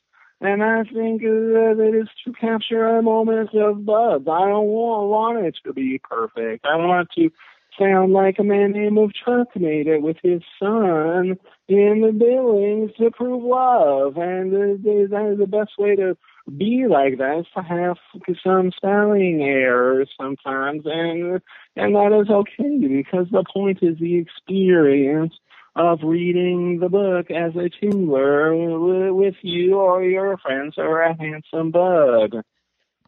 [0.41, 4.26] And I think that it is to capture a moment of bugs.
[4.28, 6.66] I don't want, want it to be perfect.
[6.66, 7.32] I want it to
[7.78, 11.38] sound like a man named Chuck made it with his son
[11.70, 14.17] in the buildings to prove love.
[14.17, 16.17] And is the best way to
[16.57, 17.97] be like that is to have
[18.43, 21.41] some spelling errors sometimes, and
[21.76, 25.34] and that is okay because the point is the experience
[25.76, 31.72] of reading the book as a tingler with you or your friends or a handsome
[31.72, 32.32] bug.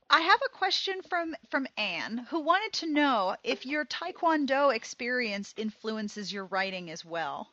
[0.10, 5.54] I have a question from from Anne who wanted to know if your Taekwondo experience
[5.58, 7.50] influences your writing as well.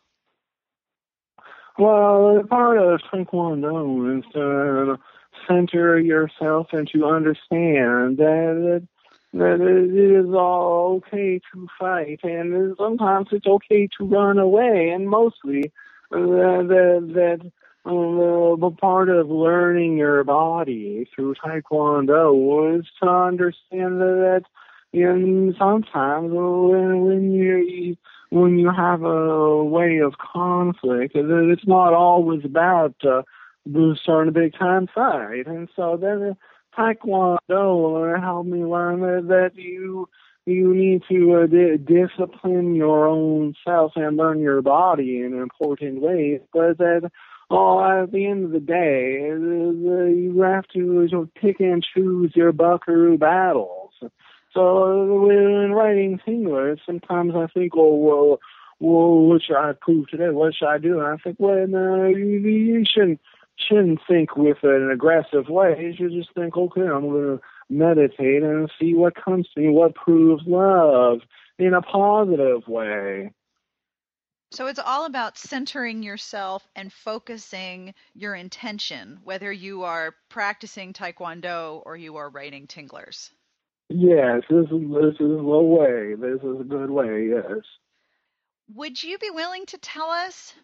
[1.79, 4.99] Well, part of Taekwondo is to
[5.47, 8.89] center yourself and to understand that it,
[9.39, 15.09] that it is all okay to fight, and sometimes it's okay to run away, and
[15.09, 15.73] mostly
[16.11, 17.53] uh, that that
[17.89, 26.31] um, part of learning your body through Taekwondo was to understand that that and sometimes
[26.33, 27.97] when when you
[28.31, 33.23] when you have a way of conflict, it's not always about uh,
[34.03, 35.47] starting a big time fight.
[35.47, 36.37] And so then
[36.77, 40.09] Taekwondo helped me learn that, that you
[40.47, 46.01] you need to uh, di- discipline your own self and learn your body in important
[46.01, 47.11] ways, but that
[47.51, 52.33] oh, at the end of the day, the, you have to of pick and choose
[52.35, 53.93] your buckaroo battles.
[54.55, 58.41] So when writing tinglers, sometimes I think, oh, well,
[58.81, 60.31] well, what should I prove today?
[60.31, 61.01] What should I do?
[61.01, 63.21] And I think, well, no, you, you shouldn't
[63.57, 65.77] shouldn't think with an aggressive way.
[65.81, 69.69] You should just think, okay, I'm going to meditate and see what comes to me,
[69.69, 71.21] what proves love
[71.59, 73.33] in a positive way.
[74.51, 81.83] So it's all about centering yourself and focusing your intention, whether you are practicing Taekwondo
[81.85, 83.31] or you are writing tinglers.
[83.89, 86.15] Yes, this is this is a way.
[86.15, 87.31] This is a good way.
[87.31, 87.63] Yes.
[88.75, 90.55] Would you be willing to tell us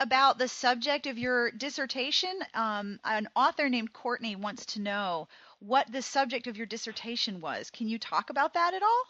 [0.00, 2.32] about the subject of your dissertation.
[2.54, 5.28] Um, an author named Courtney wants to know
[5.60, 7.70] what the subject of your dissertation was.
[7.70, 9.04] Can you talk about that at all?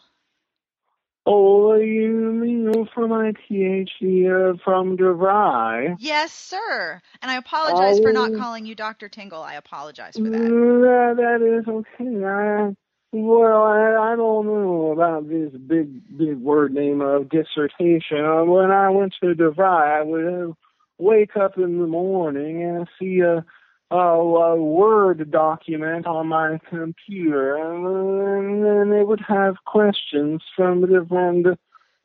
[1.23, 5.95] Oh, you mean for my PhD uh, from DeVry?
[5.99, 6.99] Yes, sir.
[7.21, 9.07] And I apologize oh, for not calling you Dr.
[9.07, 9.41] Tingle.
[9.41, 10.31] I apologize for that.
[10.31, 12.25] That, that is okay.
[12.25, 12.75] I,
[13.13, 18.25] well, I, I don't know about this big, big word name of dissertation.
[18.25, 20.55] Uh, when I went to DeVry, I would
[20.99, 23.45] wake up in the morning and see a,
[23.91, 31.47] a, a Word document on my computer, and then it would have questions from different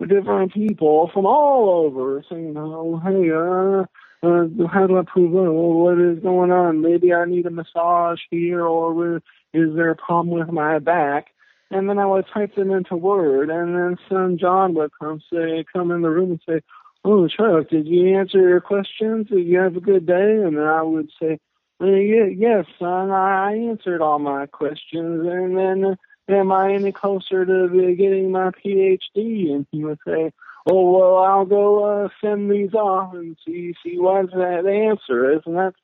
[0.08, 3.84] different people from all over saying, "Oh, hey, uh,
[4.22, 5.50] uh, how do I prove it?
[5.50, 6.80] what is going on?
[6.80, 9.16] Maybe I need a massage here, or
[9.52, 11.28] is there a problem with my back?"
[11.70, 15.64] And then I would type them into Word, and then son John would come say,
[15.72, 16.60] come in the room and say,
[17.06, 19.28] oh, Chuck, did you answer your questions?
[19.28, 20.42] Did you have a good day?
[20.42, 21.38] And then I would say,
[21.80, 25.26] uh, yes, son, I answered all my questions.
[25.26, 25.94] And then, uh,
[26.32, 29.52] am I any closer to getting my PhD?
[29.52, 30.32] And he would say,
[30.66, 35.42] oh, well, I'll go uh, send these off and see see what that answer is.
[35.46, 35.76] And that's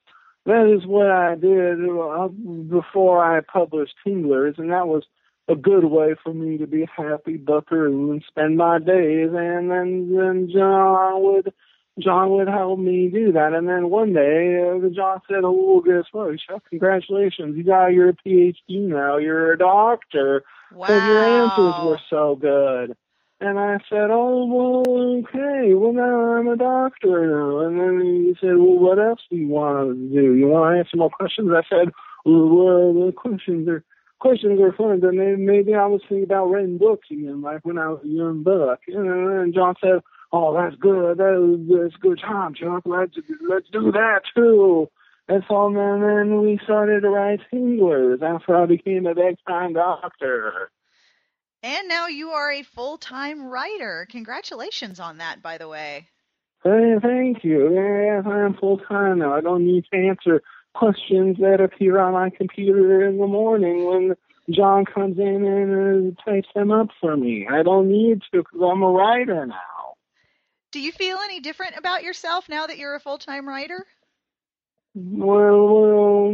[0.44, 5.04] that is what I did uh, before I published Tinglers, and that was
[5.48, 9.30] a good way for me to be happy buckaroo and spend my days.
[9.32, 11.52] And then then John would
[11.98, 13.52] John would help me do that.
[13.52, 16.38] And then one day uh, John said oh well, guess what?
[16.40, 17.56] Chuck congratulations.
[17.56, 19.18] You got your PhD now.
[19.18, 20.44] You're a doctor.
[20.74, 20.86] Wow.
[20.86, 22.96] because your answers were so good
[23.43, 28.34] and I said oh well okay well now I'm a doctor now and then he
[28.40, 31.51] said well what else do you want to do you want to answer more questions
[31.51, 31.93] I said
[32.24, 33.84] well the questions are
[34.22, 35.01] questions are fun.
[35.01, 38.45] Then maybe, I was thinking about writing books again, like when I was a young
[38.45, 38.78] buck.
[38.86, 40.01] And John said,
[40.32, 41.18] oh, that's good.
[41.18, 42.84] That, was, that's good time, Chuck.
[42.86, 43.16] Let's
[43.49, 44.88] let's do that too.
[45.28, 47.40] And so then, then we started to write
[48.22, 50.70] after I became a big time doctor.
[51.62, 54.06] And now you are a full time writer.
[54.10, 56.08] Congratulations on that, by the way.
[56.64, 57.72] Hey, thank you.
[57.74, 59.34] Yes, I am full time now.
[59.34, 60.42] I don't need to answer
[60.74, 64.14] questions that appear on my computer in the morning when
[64.50, 67.46] John comes in and uh, types them up for me.
[67.48, 69.56] I don't need to because I'm a writer now.
[70.72, 73.86] Do you feel any different about yourself now that you're a full time writer?
[74.95, 76.26] Well, well,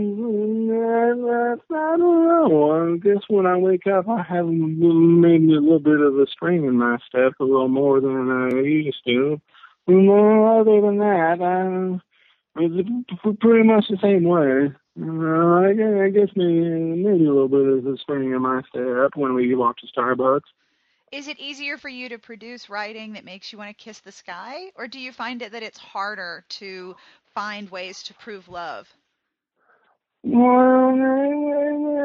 [1.71, 2.93] I, don't know.
[2.93, 6.65] I guess when I wake up, I have maybe a little bit of a spring
[6.65, 9.41] in my step, a little more than I used to.
[9.87, 12.01] And other than that, I,
[12.61, 14.75] it's pretty much the same way.
[15.01, 19.35] Uh, I, guess maybe maybe a little bit of a spring in my step when
[19.35, 20.41] we walk to Starbucks.
[21.13, 24.13] Is it easier for you to produce writing that makes you want to kiss the
[24.13, 26.97] sky, or do you find it that it's harder to
[27.39, 28.93] find ways to prove love?
[30.24, 30.93] Well,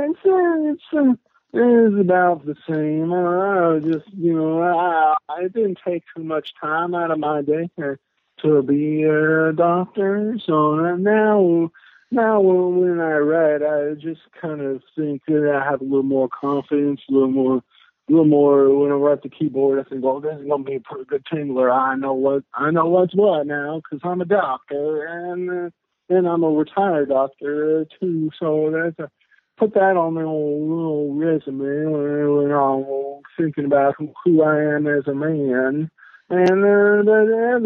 [0.07, 1.17] it's, it's,
[1.53, 3.11] it's about the same.
[3.11, 7.67] I just, you know, I, I didn't take too much time out of my day
[7.77, 10.37] to be a doctor.
[10.45, 11.71] So now,
[12.11, 16.29] now when I write, I just kind of think that I have a little more
[16.29, 17.63] confidence, a little more,
[18.09, 18.69] little more.
[18.77, 21.25] When I write the keyboard, I think, "Well, this is gonna be a pretty good
[21.25, 25.71] tingler." I know what I know what's what now because I'm a doctor and
[26.09, 28.29] and I'm a retired doctor too.
[28.39, 29.09] So that's a
[29.57, 35.07] put that on my old little resume when, I'm thinking about who I am as
[35.07, 35.89] a man.
[36.33, 37.11] And uh,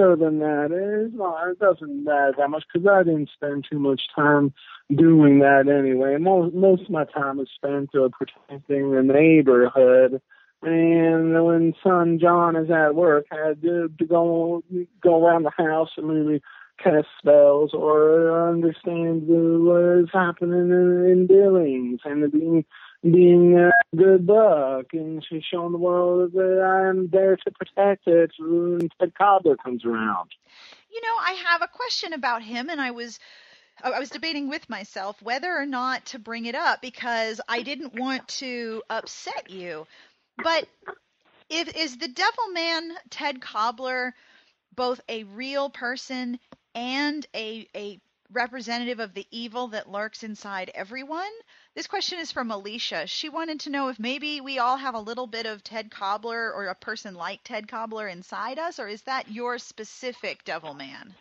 [0.04, 3.80] other than that, it's not, it doesn't matter that much because I didn't spend too
[3.80, 4.54] much time
[4.94, 6.18] doing that anyway.
[6.18, 10.22] Most most of my time is spent uh, protecting the neighborhood.
[10.64, 14.62] And when son John is at work, I had to, go
[15.02, 16.42] go around the house and maybe
[16.84, 22.66] cast spells or understand what is happening in, in Billings and the being
[23.04, 28.32] being a good buck and she's showing the world that I'm there to protect it
[28.40, 30.32] when Ted Cobbler comes around.
[30.92, 33.20] You know, I have a question about him and I was
[33.84, 37.94] I was debating with myself whether or not to bring it up because I didn't
[37.94, 39.86] want to upset you.
[40.38, 40.68] But
[41.50, 44.16] if is the devil man Ted Cobbler
[44.76, 46.40] both a real person
[46.74, 48.00] and a a
[48.32, 51.32] representative of the evil that lurks inside everyone?
[51.78, 53.06] This question is from Alicia.
[53.06, 56.52] She wanted to know if maybe we all have a little bit of Ted Cobbler
[56.52, 61.14] or a person like Ted Cobbler inside us, or is that your specific devil man?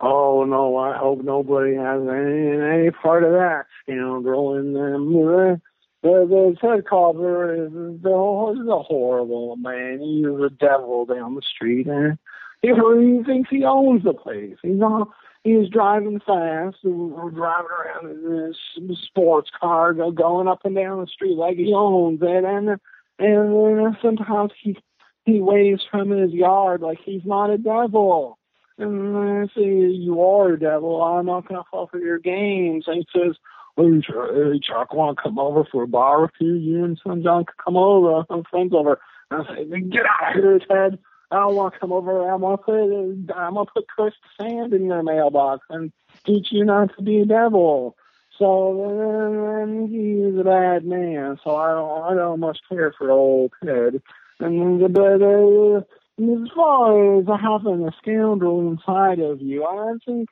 [0.00, 5.12] Oh no, I hope nobody has any any part of that scoundrel in them.
[5.12, 5.60] The,
[6.02, 10.00] the, Ted Cobbler is is a horrible man.
[10.00, 12.16] He's a devil down the street, and
[12.62, 14.56] he, he thinks he owns the place.
[14.62, 15.10] He's not
[15.44, 20.74] he was driving fast and we're driving around in this sports car going up and
[20.74, 22.44] down the street like he owns it.
[22.44, 22.78] And and
[23.18, 24.76] then sometimes he
[25.24, 28.38] he waves from his yard like he's not a devil.
[28.76, 31.02] And I say you are a devil.
[31.02, 32.84] I'm not gonna fall for your games.
[32.86, 33.36] And he says
[33.76, 36.52] hey Chuck want to come over for a barbecue.
[36.52, 39.00] You and son John could come over I'm friends over.
[39.30, 40.98] And I say get out of here Ted
[41.30, 42.28] I don't want to come over.
[42.30, 45.92] I'm gonna put I'm gonna put cursed sand in your mailbox and
[46.26, 47.96] teach you not to be a devil.
[48.38, 51.38] So and he's a bad man.
[51.44, 54.02] So I don't I don't much care for old Ted.
[54.40, 55.82] And but uh,
[56.20, 60.30] as far as having a scoundrel inside of you, I think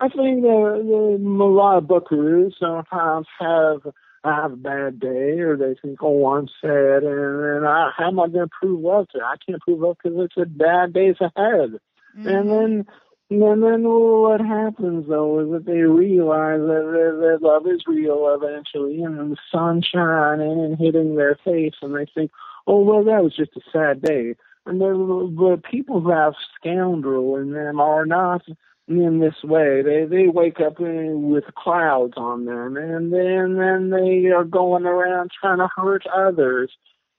[0.00, 3.80] I think that the, a lot of buckaroos sometimes have
[4.22, 8.08] I have a bad day or they think, oh, I'm sad, and, and I, how
[8.08, 9.20] am I going to prove love to?
[9.20, 11.80] I can't prove love because it's a bad days ahead.
[12.18, 12.28] Mm-hmm.
[12.28, 12.86] And then,
[13.30, 18.36] and then what happens though is that they realize that, that, that love is real
[18.38, 22.30] eventually, and then the sun shining and hitting their face, and they think,
[22.66, 24.34] oh, well, that was just a sad day.
[24.66, 28.42] And then, but people that have scoundrel in them are not
[28.88, 29.82] in this way.
[29.82, 35.30] They they wake up with clouds on them, and then then they are going around
[35.38, 36.70] trying to hurt others.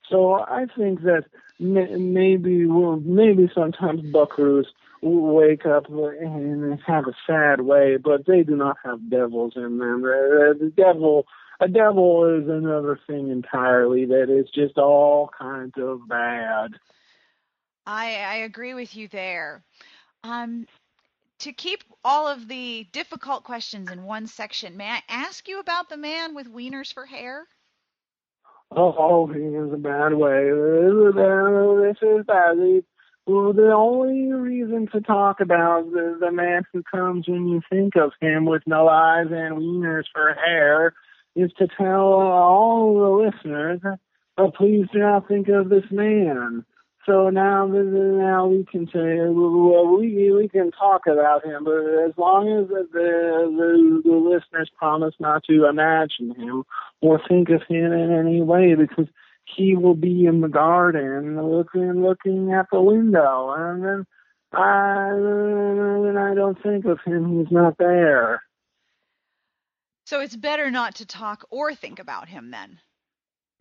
[0.10, 1.26] So I think that
[1.60, 4.66] maybe well, maybe sometimes buckaroos
[5.02, 10.02] wake up and have a sad way, but they do not have devils in them.
[10.02, 11.26] The devil,
[11.60, 16.72] a devil is another thing entirely that is just all kinds of bad.
[17.86, 19.64] I I agree with you there.
[20.24, 20.68] Um,
[21.42, 25.90] to keep all of the difficult questions in one section, may I ask you about
[25.90, 27.48] the man with wieners for hair?
[28.72, 30.50] Oh, he is a bad way.
[30.52, 32.84] This is bad.
[33.26, 37.96] Well, the only reason to talk about the, the man who comes when you think
[37.96, 40.94] of him with no eyes and wieners for hair
[41.36, 43.82] is to tell all the listeners,
[44.38, 46.66] oh, please do not think of this man.
[47.06, 52.14] So now, now we can say well, we we can talk about him, but as
[52.16, 56.64] long as the the, the listeners promise not to imagine him
[57.02, 59.08] or think of him in any way, because
[59.46, 64.06] he will be in the garden looking looking at the window, and then
[64.54, 67.40] I then I don't think of him.
[67.40, 68.44] He's not there.
[70.06, 72.80] So it's better not to talk or think about him then.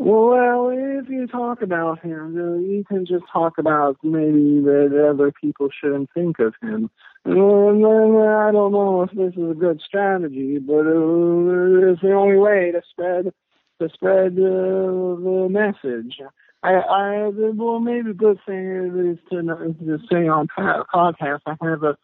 [0.03, 5.69] Well, if you talk about him, you can just talk about maybe that other people
[5.79, 6.89] shouldn't think of him.
[7.27, 12.39] And I don't know if this is a good strategy, but uh, it's the only
[12.39, 13.35] way to spread
[13.79, 16.19] to spread uh, the message.
[16.63, 21.41] I, I well, maybe a good thing is to, to say on podcast.
[21.47, 21.99] I have a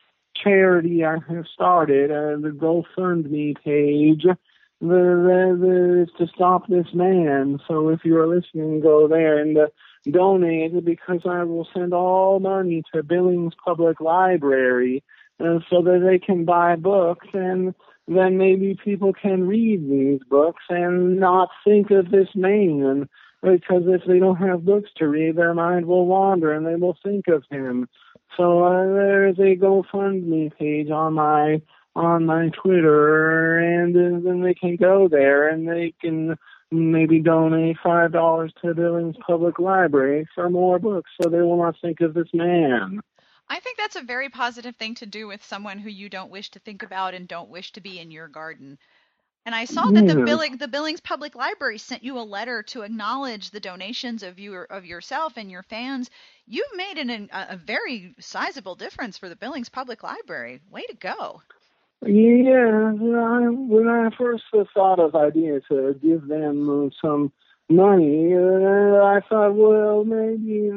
[0.44, 4.26] charity I have started, uh, the GoFundMe page
[4.80, 7.58] the, the, to stop this man.
[7.66, 9.66] So if you are listening, go there and uh,
[10.10, 15.02] donate because I will send all money to Billings Public Library
[15.40, 17.74] uh, so that they can buy books and
[18.08, 23.08] then maybe people can read these books and not think of this man.
[23.42, 26.96] Because if they don't have books to read, their mind will wander and they will
[27.02, 27.88] think of him.
[28.36, 31.60] So uh, there's a GoFundMe page on my
[31.96, 36.36] on my Twitter, and then they can go there and they can
[36.70, 41.56] maybe donate five dollars to the Billings Public Library for more books, so they will
[41.56, 43.00] not think of this man.
[43.48, 46.50] I think that's a very positive thing to do with someone who you don't wish
[46.50, 48.78] to think about and don't wish to be in your garden.
[49.46, 52.82] And I saw that the, Billing, the Billings Public Library sent you a letter to
[52.82, 56.10] acknowledge the donations of your of yourself and your fans.
[56.46, 60.60] You've made an, a, a very sizable difference for the Billings Public Library.
[60.68, 61.42] Way to go!
[62.04, 64.44] Yeah, I, when I first
[64.74, 67.32] thought of idea to give them some
[67.68, 70.70] money, uh, I thought, well, maybe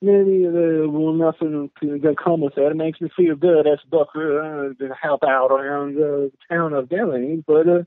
[0.00, 2.70] maybe uh, well nothing can come with that.
[2.70, 4.40] It makes me feel good as Booker
[4.70, 7.82] uh, to help out around the town of Billings, but uh,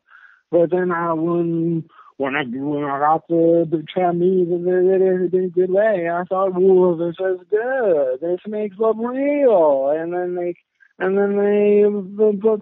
[0.51, 1.85] but then I when
[2.17, 6.53] when I when I got the the Chinese it in a good way, I thought,
[6.53, 8.19] well, this is good.
[8.21, 10.53] This makes love real, and then they
[10.99, 11.83] and then they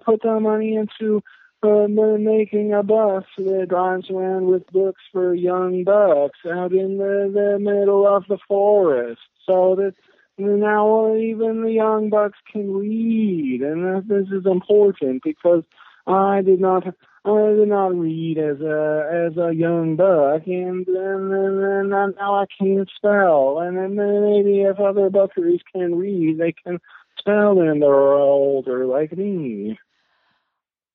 [0.04, 1.22] put the money into
[1.62, 3.24] uh, making a bus.
[3.38, 8.38] That drives around with books for young bucks out in the, the middle of the
[8.48, 9.94] forest, so that
[10.38, 15.64] now even the young bucks can read, and this is important because
[16.06, 16.86] I did not
[17.24, 22.34] I did not read as a as a young buck, and and, and, and now
[22.34, 26.80] I can't spell, and then maybe if other buckaroos can read, they can
[27.26, 29.78] and they're older like me.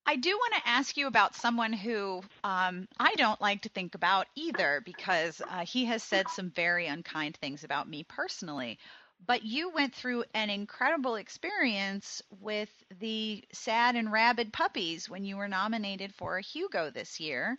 [0.05, 3.93] I do want to ask you about someone who um, I don't like to think
[3.93, 8.79] about either because uh, he has said some very unkind things about me personally.
[9.25, 12.69] But you went through an incredible experience with
[13.01, 17.57] the sad and rabid puppies when you were nominated for a Hugo this year.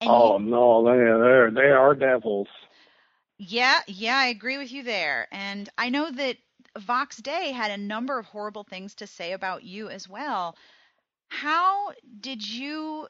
[0.00, 2.48] And oh you, no, they are they are devils.
[3.38, 5.28] Yeah, yeah, I agree with you there.
[5.30, 6.38] And I know that
[6.78, 10.56] Vox Day had a number of horrible things to say about you as well.
[11.28, 13.08] How did you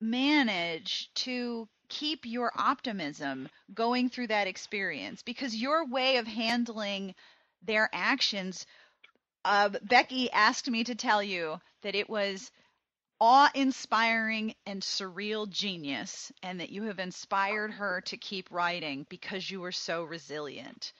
[0.00, 5.22] manage to keep your optimism going through that experience?
[5.22, 7.14] Because your way of handling
[7.62, 8.66] their actions,
[9.44, 12.50] uh, Becky asked me to tell you that it was
[13.20, 19.50] awe inspiring and surreal genius, and that you have inspired her to keep writing because
[19.50, 20.92] you were so resilient.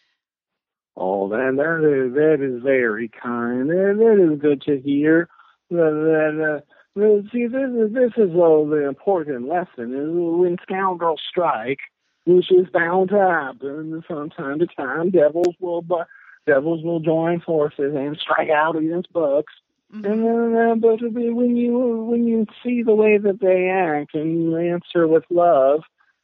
[1.00, 3.70] Oh, that that is that is very kind.
[3.70, 5.28] That, that is good to hear.
[5.70, 6.60] That, that
[6.98, 11.78] uh, see, this is this is uh, the important lesson is when scoundrels strike,
[12.26, 15.10] which is bound to happen from time to time.
[15.10, 16.08] Devils will but
[16.46, 19.52] devils will join forces and strike out against bucks.
[19.94, 20.04] Mm-hmm.
[20.04, 21.78] And uh, but when you
[22.10, 25.82] when you see the way that they act and you answer with love,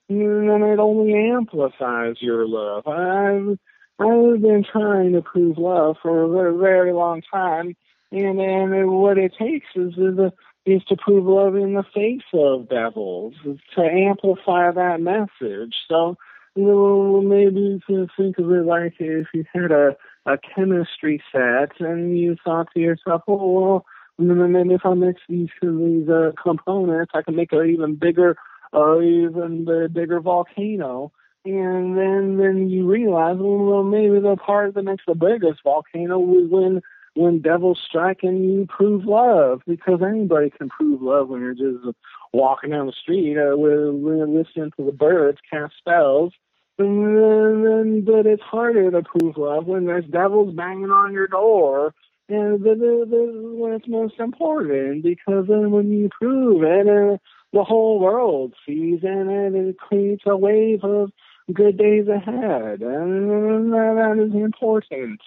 [0.08, 0.18] then
[0.64, 2.88] it only amplifies your love.
[2.88, 3.56] I
[3.98, 7.76] I've been trying to prove love for a very, very long time,
[8.10, 10.18] and and what it takes is is,
[10.66, 15.74] is to prove love in the face of devils to amplify that message.
[15.88, 16.16] So
[16.56, 21.80] you know, maybe to think of it like if you had a a chemistry set
[21.80, 23.84] and you thought to yourself, oh
[24.18, 28.36] well, maybe if I mix these these uh, components, I can make an even bigger,
[28.72, 31.12] uh, even bigger volcano
[31.44, 36.48] and then then you realize, well, maybe the part that makes the biggest volcano was
[36.50, 36.82] when
[37.14, 41.96] when devils strike and you prove love, because anybody can prove love when you're just
[42.32, 46.32] walking down the street uh, with, with listening to the birds cast spells.
[46.76, 51.94] And then, but it's harder to prove love when there's devils banging on your door.
[52.28, 57.18] And the, the, when it's most important, because then when you prove it, uh,
[57.52, 61.12] the whole world sees it and it creates a wave of
[61.52, 65.20] good days ahead, and that is important.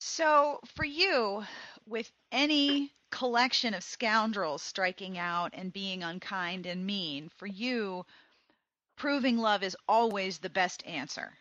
[0.00, 1.44] So, for you,
[1.86, 8.04] with any collection of scoundrels striking out and being unkind and mean, for you,
[8.96, 11.32] proving love is always the best answer.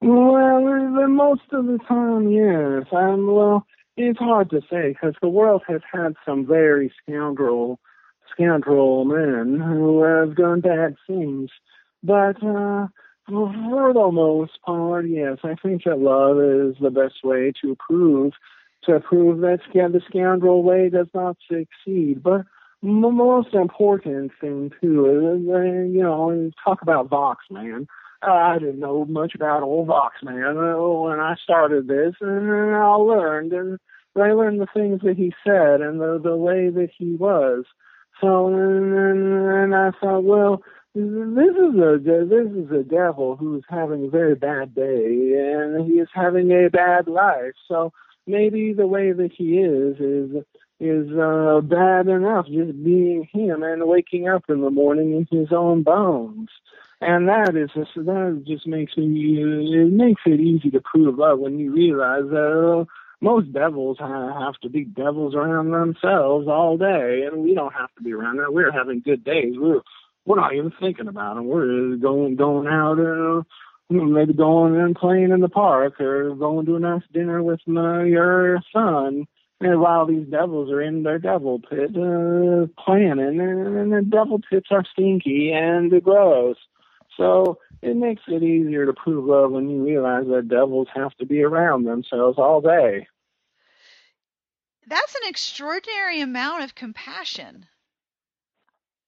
[0.00, 0.60] Well,
[1.08, 2.86] most of the time, yes.
[2.92, 7.80] Um, well, it's hard to say because the world has had some very scoundrel,
[8.32, 11.50] scoundrel men who have done bad things.
[12.04, 12.88] But uh,
[13.26, 18.34] for the most part, yes, I think that love is the best way to prove
[18.84, 22.22] to prove that the scoundrel way does not succeed.
[22.22, 22.42] But
[22.82, 27.86] the most important thing too is, uh, you know, talk about Vox, man.
[28.20, 32.94] I didn't know much about old Vox, man, uh, when I started this, and I
[32.94, 33.78] learned, and
[34.16, 37.64] I learned the things that he said and the the way that he was.
[38.20, 40.62] So, and, and I thought, well,
[40.94, 45.94] this is a this is a devil who's having a very bad day and he
[45.94, 47.54] is having a bad life.
[47.66, 47.92] So
[48.26, 50.44] maybe the way that he is is
[50.78, 55.48] is uh, bad enough just being him and waking up in the morning in his
[55.50, 56.50] own bones.
[57.00, 61.40] And that is just that just makes it it makes it easy to prove love
[61.40, 62.84] when you realize that uh,
[63.20, 68.02] most devils have to be devils around themselves all day, and we don't have to
[68.02, 68.52] be around that.
[68.52, 69.54] We're having good days.
[69.56, 69.80] We're
[70.24, 71.46] we're not even thinking about them.
[71.46, 73.42] We're going going out, uh,
[73.90, 78.04] maybe going and playing in the park, or going to a nice dinner with my
[78.04, 79.26] your son.
[79.60, 84.68] And while these devils are in their devil pit uh, planning, and the devil pits
[84.70, 86.56] are stinky and gross.
[87.16, 91.26] So it makes it easier to prove love when you realize that devils have to
[91.26, 93.06] be around themselves all day.
[94.86, 97.66] That's an extraordinary amount of compassion.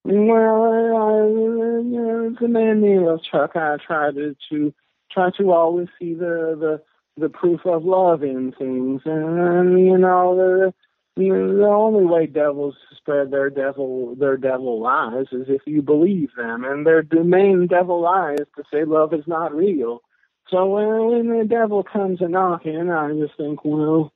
[0.09, 3.53] Well, I, it's a man named Chuck.
[3.57, 4.75] I try to, to
[5.11, 6.83] try to always see the the
[7.21, 10.75] the proof of love in things, and you know the
[11.17, 16.65] the only way devils spread their devil their devil lies is if you believe them,
[16.65, 20.03] and their the main devil lie is to say love is not real.
[20.51, 24.13] So when the devil comes a knocking, I just think, well,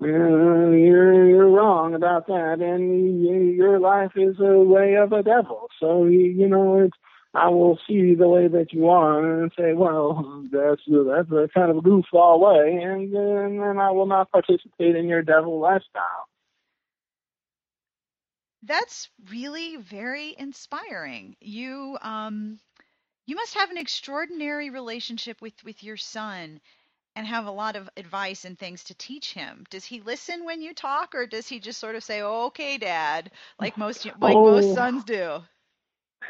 [0.00, 3.22] you're you're wrong about that, and
[3.56, 5.68] your life is a way of a devil.
[5.80, 6.96] So you know, it's,
[7.32, 11.70] I will see the way that you are and say, well, that's that's a kind
[11.70, 16.28] of a goofball way, and and then I will not participate in your devil lifestyle.
[18.62, 21.36] That's really very inspiring.
[21.40, 22.58] You um,
[23.26, 26.60] you must have an extraordinary relationship with with your son
[27.16, 29.64] and have a lot of advice and things to teach him.
[29.70, 32.78] Does he listen when you talk, or does he just sort of say, oh, "Okay,
[32.78, 35.40] Dad," like most like oh, most sons do?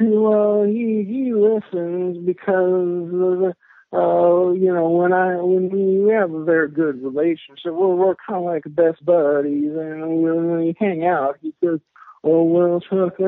[0.01, 3.55] Well, he he listens because
[3.93, 8.39] uh, you know when I when we have a very good relationship, we're we're kind
[8.39, 11.81] of like best buddies, and when we hang out, he says.
[12.27, 13.27] Oh well, Chuck, uh,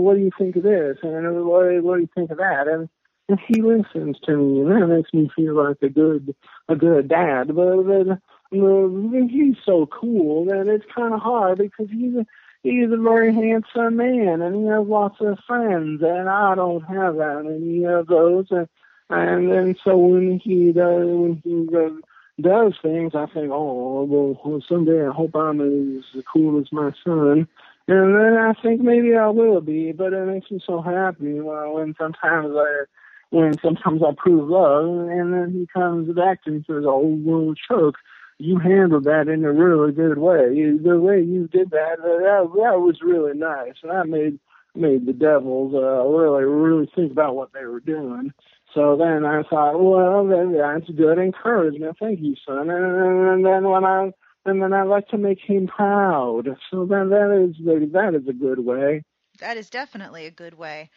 [0.00, 0.96] what do you think of this?
[1.02, 2.66] And what, what do you think of that?
[2.66, 2.88] And
[3.28, 6.34] and he listens to me, and that makes me feel like a good
[6.68, 7.54] a good dad.
[7.54, 12.26] But then he's so cool that it's kind of hard because he's a,
[12.62, 17.16] he's a very handsome man, and he has lots of friends, and I don't have
[17.16, 18.46] that many of those.
[18.50, 18.68] And
[19.08, 21.92] and then so when he does when he does,
[22.40, 27.48] does things, I think, oh well, someday I hope I'm as cool as my son.
[27.88, 31.94] And then I think maybe I will be, but it makes me so happy when
[31.98, 32.84] sometimes I
[33.32, 37.94] when sometimes I prove love, and then he comes back and says, "Oh, well, Chuck,
[38.38, 40.76] you handled that in a really good way.
[40.76, 44.38] The way you did that, uh, that, that was really nice, and I made
[44.74, 48.32] made the Devils uh, really, really think about what they were doing."
[48.74, 51.96] So then I thought, well, that's good encouragement.
[51.98, 52.70] Thank you, son.
[52.70, 54.12] And then when I
[54.44, 56.48] and then I like to make him proud.
[56.70, 59.04] So then that is that is a good way.
[59.40, 60.90] That is definitely a good way.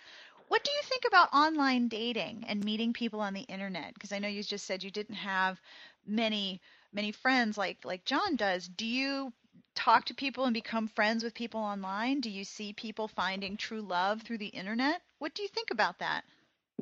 [0.47, 3.93] What do you think about online dating and meeting people on the internet?
[3.93, 5.59] Because I know you just said you didn't have
[6.05, 6.61] many
[6.93, 8.67] many friends like like John does.
[8.67, 9.33] Do you
[9.73, 12.21] talk to people and become friends with people online?
[12.21, 15.01] Do you see people finding true love through the internet?
[15.19, 16.23] What do you think about that?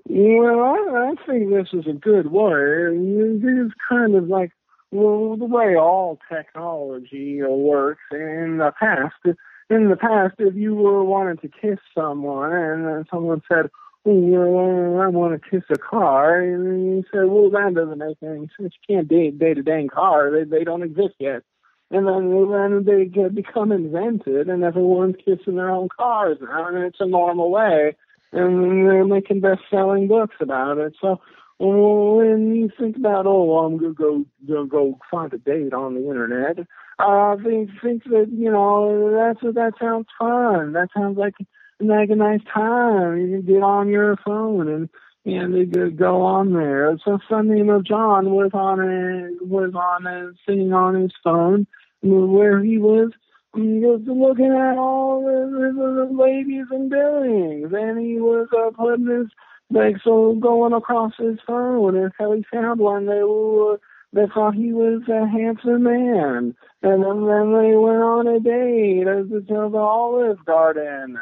[0.10, 2.52] Well, I, I think this is a good way.
[2.52, 4.52] It is kind of like
[4.92, 9.38] well, the way all technology works in the past.
[9.70, 13.70] In the past, if you were wanting to kiss someone and someone said,
[14.06, 18.50] well, I want to kiss a car, and you said, well, that doesn't make any
[18.60, 18.74] sense.
[18.88, 20.30] You can't date, date a dang car.
[20.30, 21.44] They, they don't exist yet.
[21.90, 26.80] And then, then they get, become invented, and everyone's kissing their own cars now, and
[26.80, 27.96] it's a normal way.
[28.34, 30.96] And they're making best-selling books about it.
[31.00, 31.22] So
[31.66, 36.10] when you think about, oh, I'm gonna go gonna go find a date on the
[36.10, 36.60] internet,
[37.00, 40.74] uh, think think that you know that's that sounds fun.
[40.74, 41.36] That sounds like
[41.80, 43.18] like a nice time.
[43.18, 44.90] You can get on your phone and
[45.26, 46.98] and they go on there.
[47.06, 51.66] So son name of John was on a was on a, sitting on his phone
[52.02, 53.12] where he was
[53.56, 59.06] was looking at all the, the, the ladies and Billings, and he was uh, putting
[59.06, 59.28] his
[59.70, 63.80] like so going across his phone until he found one that were
[64.14, 66.56] they thought he was a handsome man.
[66.84, 71.18] And then, then they went on a date to the Olive Garden.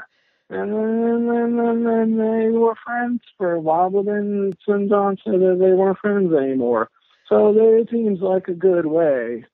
[0.50, 5.18] And then, then, then, then they were friends for a while, but then son John
[5.24, 6.90] said that they weren't friends anymore.
[7.30, 9.46] So it seems like a good way.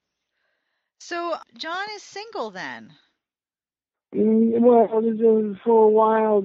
[0.99, 2.93] So John is single then?
[4.15, 4.87] Mm, well,
[5.63, 6.41] for a while,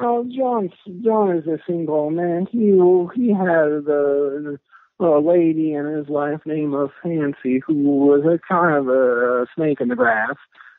[0.00, 0.70] Oh, John,
[1.02, 2.46] John is a single man.
[2.50, 2.72] He
[3.14, 3.48] he had
[3.88, 4.58] a,
[4.98, 9.88] a lady in his life named Fancy, who was a kind of a snake in
[9.88, 10.34] the grass,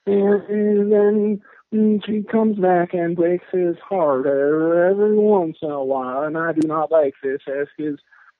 [0.05, 6.23] and, and then she comes back and breaks his heart every once in a while,
[6.23, 7.97] and I do not like this as his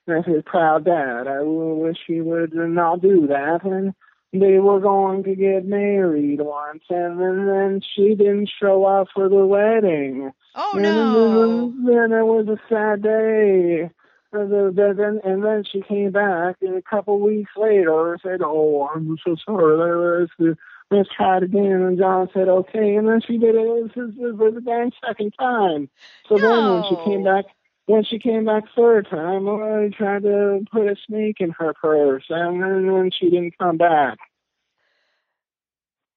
[0.08, 1.26] as his proud dad.
[1.26, 3.94] I wish he would not do that, and
[4.38, 9.28] they were going to get married once, and then, then she didn't show up for
[9.28, 10.32] the wedding.
[10.54, 11.70] Oh and no!
[11.70, 13.90] Then, then it was a sad day.
[14.32, 18.88] And then, and then she came back, and a couple weeks later and said, "Oh,
[18.94, 20.26] I'm so sorry.
[20.38, 20.58] Let's
[20.90, 24.60] let's try it again." And John said, "Okay." And then she did it for the
[24.60, 25.88] damn second time.
[26.28, 26.48] So no.
[26.48, 27.44] then when she came back,
[27.86, 32.24] when she came back third time, I tried to put a snake in her purse,
[32.28, 34.18] and then she didn't come back.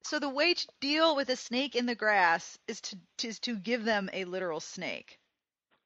[0.03, 3.55] So the way to deal with a snake in the grass is to is to
[3.57, 5.19] give them a literal snake.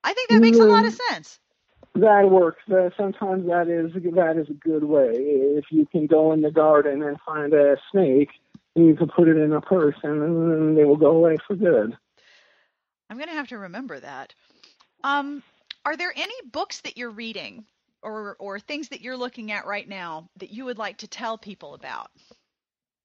[0.04, 1.14] I think that makes a lot of Mm-hmm.
[1.14, 1.40] sense.
[1.96, 2.62] That works.
[2.72, 5.12] Uh, sometimes that is that is a good way.
[5.14, 8.30] If you can go in the garden and find a snake,
[8.76, 11.56] and you can put it in a purse, and then they will go away for
[11.56, 11.98] good.
[13.10, 14.34] I'm gonna have to remember that.
[15.04, 15.44] Um,
[15.86, 17.66] are there any books that you're reading
[18.02, 21.38] or or things that you're looking at right now that you would like to tell
[21.38, 22.10] people about?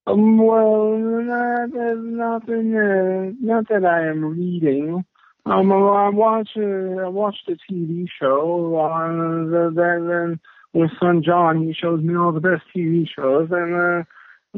[0.06, 2.74] Um, well, not nothing.
[2.74, 5.04] Uh, not that I am reading.
[5.44, 6.50] Um, I watch.
[6.56, 10.40] Uh, I watched a TV show on the then
[10.72, 11.66] with son John.
[11.66, 14.04] He shows me all the best TV shows, and uh,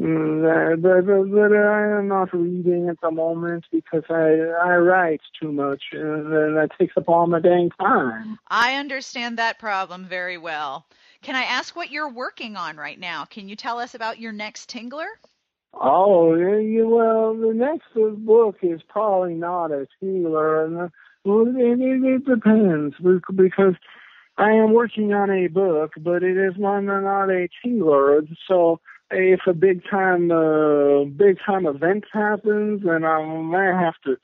[0.01, 5.21] mm, but, but, but I am not reading at the moment because I I write
[5.39, 8.39] too much, and that takes up all my dang time.
[8.47, 10.85] I understand that problem very well.
[11.21, 13.25] Can I ask what you're working on right now?
[13.25, 15.07] Can you tell us about your next Tingler?
[15.73, 17.93] Oh, yeah, well, the next
[18.25, 20.91] book is probably not a Tingler, and
[21.23, 22.95] well, it, it, it depends
[23.35, 23.75] because
[24.37, 28.27] I am working on a book, but it is not not a Tingler.
[28.47, 28.79] So
[29.11, 34.17] if a big time uh, big time event happens, then I might have to,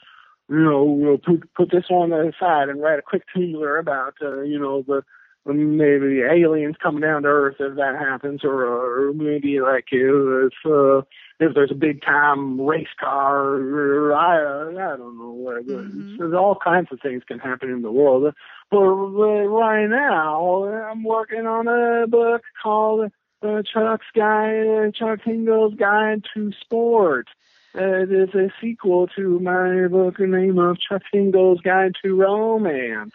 [0.50, 4.16] you know, we'll put put this on the side and write a quick Tingler about,
[4.22, 5.04] uh, you know, the
[5.46, 10.98] maybe aliens coming down to Earth if that happens, or, or maybe like if uh,
[11.40, 15.66] if there's a big time race car, or I I don't know what.
[15.66, 16.18] Mhm.
[16.18, 18.24] There's all kinds of things can happen in the world.
[18.24, 18.34] but,
[18.78, 23.12] But right now, I'm working on a book called
[23.42, 27.28] uh, Chuck's Guide, Chuck Tingle's Guide to Sport.
[27.74, 33.14] It is a sequel to my book The Name of Chuck Tingle's Guide to Romance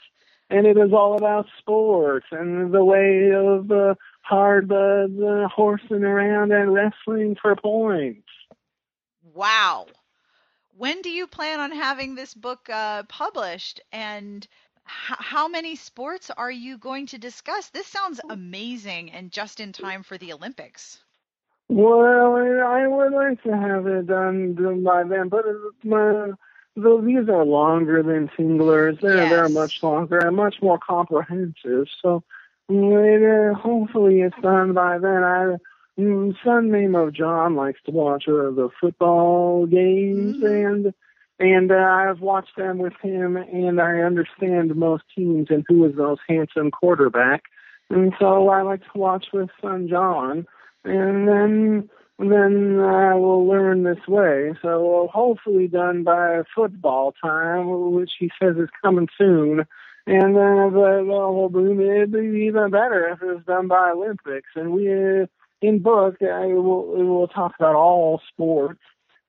[0.53, 6.05] and it is all about sports and the way of uh, hard uh, the horsing
[6.05, 8.29] around and wrestling for points.
[9.35, 9.87] Wow.
[10.77, 13.81] When do you plan on having this book uh, published?
[13.93, 14.47] And
[14.85, 17.69] how many sports are you going to discuss?
[17.71, 20.99] This sounds amazing and just in time for the Olympics.
[21.69, 24.55] Well, I would like to have it done,
[24.85, 26.33] by then, but it's my,
[26.77, 31.87] though these are longer than Tinglers, they're they're much longer and much more comprehensive.
[32.03, 32.23] So
[32.69, 35.23] it, uh, hopefully it's done by then.
[35.25, 35.57] I
[36.45, 40.67] son name of John likes to watch uh, the football games Mhm.
[40.67, 40.95] and
[41.43, 45.97] and uh, I've watched them with him, and I understand most teams and who is
[45.97, 47.43] the most handsome quarterback,
[47.91, 50.47] and so I like to watch with son John,
[50.85, 51.91] and then
[52.21, 54.55] then I will learn this way.
[54.63, 59.67] So hopefully done by football time, which he says is coming soon.
[60.07, 64.51] And uh, but well, it'd be even better if it was done by Olympics.
[64.55, 65.27] And we, uh,
[65.61, 68.81] in book, I will, we will talk about all sports.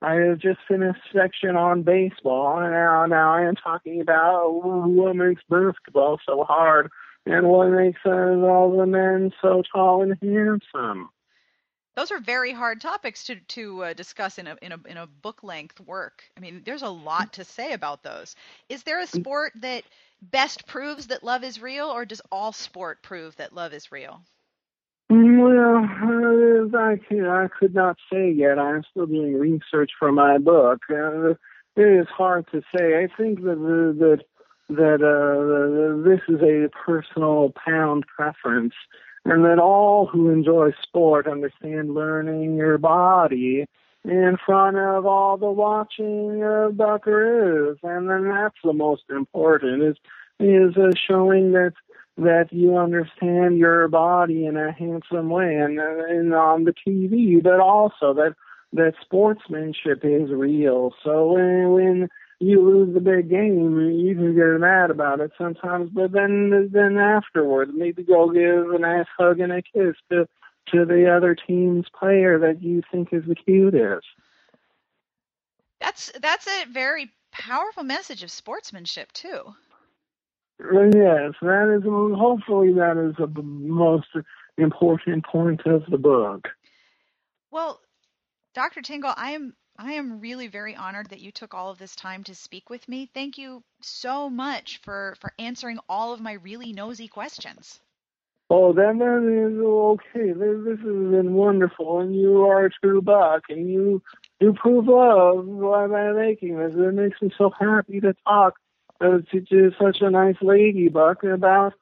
[0.04, 5.16] I have just finished section on baseball, and now now I am talking about what
[5.16, 6.92] makes basketball so hard
[7.26, 11.10] and what makes all the men so tall and handsome.
[11.96, 15.08] Those are very hard topics to to uh, discuss in a in a in a
[15.08, 16.26] book length work.
[16.36, 18.36] I mean, there's a lot to say about those.
[18.68, 19.86] Is there a sport that
[20.22, 24.22] best proves that love is real, or does all sport prove that love is real?
[25.16, 26.98] Well, uh, I,
[27.44, 28.58] I could not say yet.
[28.58, 30.82] I'm still doing research for my book.
[30.90, 31.36] Uh,
[31.76, 32.98] it is hard to say.
[32.98, 33.60] I think that
[34.00, 34.24] that
[34.70, 38.74] that uh, this is a personal pound preference,
[39.24, 43.66] and that all who enjoy sport understand learning your body
[44.04, 49.98] in front of all the watching of buckaroos, and then that's the most important is
[50.40, 51.74] is uh, showing that
[52.18, 57.42] that you understand your body in a handsome way and, uh, and on the TV,
[57.42, 58.36] but also that
[58.74, 60.94] that sportsmanship is real.
[61.04, 62.10] So when, when
[62.40, 66.98] you lose the big game, you can get mad about it sometimes, but then then
[66.98, 70.28] afterwards, maybe go give a nice hug and a kiss to
[70.72, 74.08] to the other team's player that you think is the cutest.
[75.80, 79.54] That's that's a very powerful message of sportsmanship too.
[80.62, 81.86] Uh, yes, that is.
[81.86, 84.08] Um, hopefully, that is the most
[84.58, 86.48] important point of the book.
[87.52, 87.80] Well,
[88.54, 88.82] Dr.
[88.82, 92.24] Tingle, I am I am really very honored that you took all of this time
[92.26, 93.10] to speak with me.
[93.14, 97.80] Thank you so much for for answering all of my really nosy questions.
[98.50, 100.32] Oh, that, that is okay.
[100.32, 104.04] This, this has been wonderful, and you are a true buck, and you
[104.40, 106.74] you prove love by, by making this.
[106.76, 108.54] It makes me so happy to talk
[109.04, 111.74] uh, to, such a nice lady, Buck, about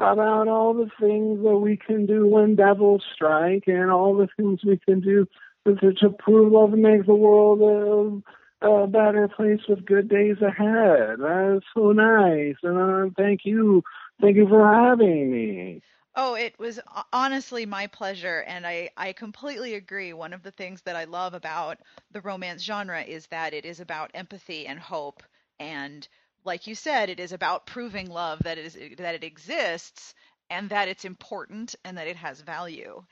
[0.00, 4.60] about all the things that we can do when devils strike, and all the things
[4.64, 5.26] we can do
[5.66, 8.24] to, to prove love and make the world
[8.62, 11.18] a, a better place with good days ahead.
[11.20, 13.82] That's so nice, and uh, thank you,
[14.20, 15.82] thank you for having me.
[16.16, 16.80] Oh, it was
[17.12, 20.12] honestly my pleasure, and I, I completely agree.
[20.12, 21.78] One of the things that I love about
[22.10, 25.22] the romance genre is that it is about empathy and hope,
[25.60, 26.08] and
[26.44, 30.14] like you said, it is about proving love that it is that it exists
[30.50, 33.02] and that it's important and that it has value.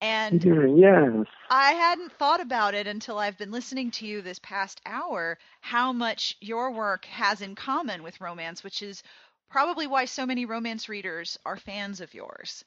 [0.00, 0.44] And
[0.78, 1.26] yes.
[1.48, 5.92] I hadn't thought about it until I've been listening to you this past hour how
[5.92, 9.02] much your work has in common with romance, which is
[9.48, 12.64] probably why so many romance readers are fans of yours.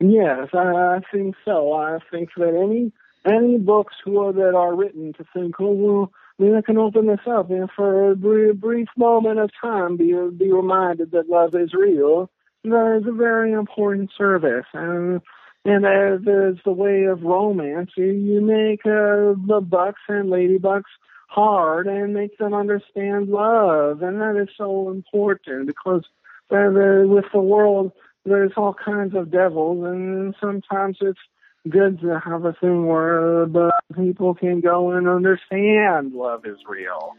[0.00, 1.72] Yes, I, I think so.
[1.72, 2.92] I think that any
[3.24, 6.12] any books who, that are written to think, oh, well,
[6.42, 10.12] I I can open this up and for a brief, brief moment of time be
[10.36, 12.30] be reminded that love is real.
[12.64, 15.20] That is a very important service, and
[15.64, 20.90] and as is the way of romance, you, you make uh, the bucks and ladybucks
[21.28, 26.02] hard and make them understand love, and that is so important because
[26.50, 27.92] uh, the, with the world
[28.24, 31.18] there's all kinds of devils, and sometimes it's
[31.68, 37.14] good to have a thing where the people can go and understand love is real.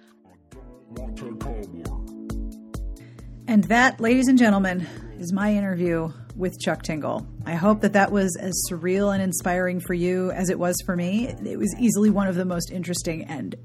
[3.47, 4.87] And that, ladies and gentlemen,
[5.19, 7.25] is my interview with Chuck Tingle.
[7.45, 10.95] I hope that that was as surreal and inspiring for you as it was for
[10.95, 11.27] me.
[11.27, 13.55] It was easily one of the most interesting and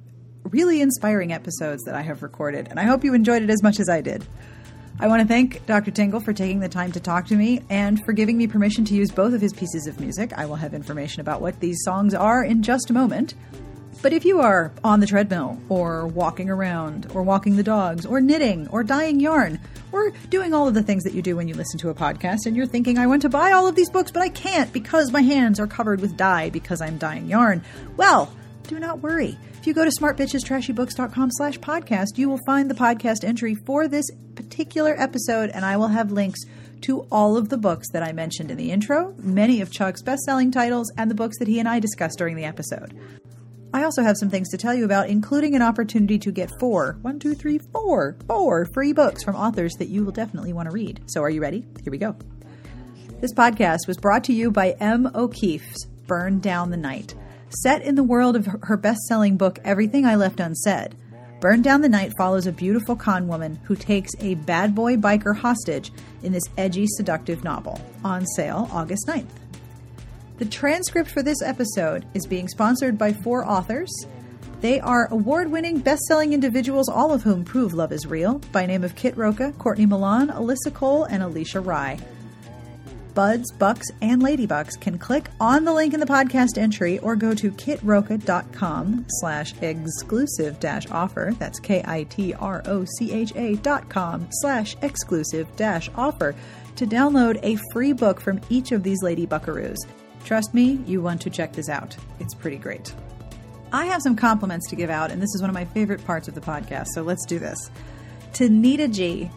[0.45, 3.81] really inspiring episodes that I have recorded, and I hope you enjoyed it as much
[3.81, 4.27] as I did.
[5.01, 5.93] I want to thank Dr.
[5.93, 8.95] Tingle for taking the time to talk to me and for giving me permission to
[8.95, 10.33] use both of his pieces of music.
[10.37, 13.35] I will have information about what these songs are in just a moment.
[14.03, 18.21] But if you are on the treadmill, or walking around, or walking the dogs, or
[18.21, 19.61] knitting, or dyeing yarn,
[19.93, 22.47] or doing all of the things that you do when you listen to a podcast,
[22.47, 25.13] and you're thinking, I want to buy all of these books, but I can't because
[25.13, 27.63] my hands are covered with dye because I'm dyeing yarn,
[27.97, 28.33] well,
[28.67, 29.39] do not worry.
[29.69, 34.07] If you go to smartbitchestrashybooks.com slash podcast, you will find the podcast entry for this
[34.35, 36.41] particular episode, and I will have links
[36.85, 40.51] to all of the books that I mentioned in the intro, many of Chuck's best-selling
[40.53, 42.99] titles, and the books that he and I discussed during the episode.
[43.75, 46.97] I also have some things to tell you about, including an opportunity to get four,
[47.03, 50.75] one, two, three, four, four free books from authors that you will definitely want to
[50.75, 51.03] read.
[51.09, 51.67] So are you ready?
[51.85, 52.17] Here we go.
[53.21, 55.11] This podcast was brought to you by M.
[55.15, 57.15] O'Keefe's Burn Down the Night
[57.51, 60.95] set in the world of her best selling book, Everything I Left Unsaid.
[61.41, 65.37] Burn Down the Night follows a beautiful con woman who takes a bad boy biker
[65.37, 65.93] hostage
[66.23, 67.81] in this edgy, seductive novel.
[68.05, 69.29] On sale August 9th.
[70.39, 73.91] The transcript for this episode is being sponsored by four authors.
[74.61, 78.67] They are award winning, best selling individuals, all of whom prove love is real, by
[78.67, 81.99] name of Kit Rocha, Courtney Milan, Alyssa Cole, and Alisha Rai
[83.19, 87.35] buds, bucks, and ladybucks can click on the link in the podcast entry or go
[87.35, 91.35] to kitrocha.com slash exclusive dash offer.
[91.37, 91.97] That's K-I-T-R-O-C-H-A
[93.57, 96.37] dot com slash exclusive dash offer
[96.77, 99.79] to download a free book from each of these lady buckaroos.
[100.25, 101.97] Trust me, you want to check this out.
[102.21, 102.95] It's pretty great.
[103.73, 106.29] I have some compliments to give out, and this is one of my favorite parts
[106.29, 107.69] of the podcast, so let's do this.
[108.35, 109.29] To Nita G,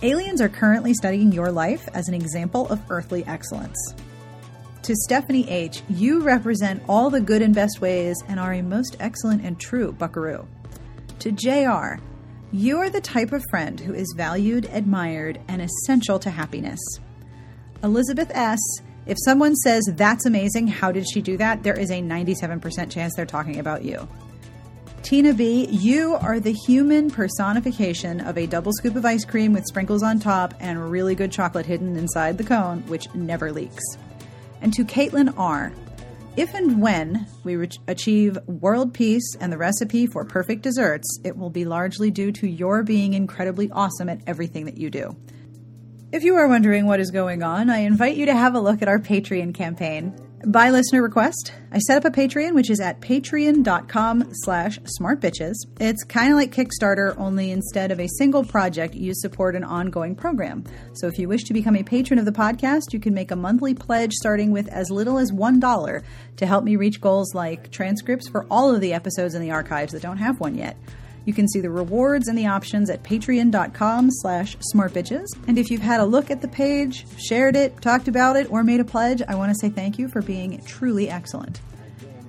[0.00, 3.94] Aliens are currently studying your life as an example of earthly excellence.
[4.82, 8.96] To Stephanie H., you represent all the good and best ways and are a most
[9.00, 10.46] excellent and true buckaroo.
[11.18, 12.00] To JR.,
[12.52, 16.80] you are the type of friend who is valued, admired, and essential to happiness.
[17.82, 18.60] Elizabeth S.,
[19.06, 21.64] if someone says, That's amazing, how did she do that?
[21.64, 24.06] There is a 97% chance they're talking about you.
[25.02, 29.64] Tina B., you are the human personification of a double scoop of ice cream with
[29.64, 33.84] sprinkles on top and really good chocolate hidden inside the cone, which never leaks.
[34.60, 35.72] And to Caitlin R.,
[36.36, 41.36] if and when we re- achieve world peace and the recipe for perfect desserts, it
[41.36, 45.16] will be largely due to your being incredibly awesome at everything that you do.
[46.12, 48.82] If you are wondering what is going on, I invite you to have a look
[48.82, 50.14] at our Patreon campaign.
[50.46, 55.54] By listener request, I set up a Patreon, which is at patreon.com slash smartbitches.
[55.80, 60.14] It's kind of like Kickstarter, only instead of a single project, you support an ongoing
[60.14, 60.62] program.
[60.94, 63.36] So if you wish to become a patron of the podcast, you can make a
[63.36, 66.02] monthly pledge starting with as little as $1
[66.36, 69.92] to help me reach goals like transcripts for all of the episodes in the archives
[69.92, 70.76] that don't have one yet.
[71.24, 75.26] You can see the rewards and the options at patreon.com slash smartbitches.
[75.46, 78.64] And if you've had a look at the page, shared it, talked about it, or
[78.64, 81.60] made a pledge, I want to say thank you for being truly excellent.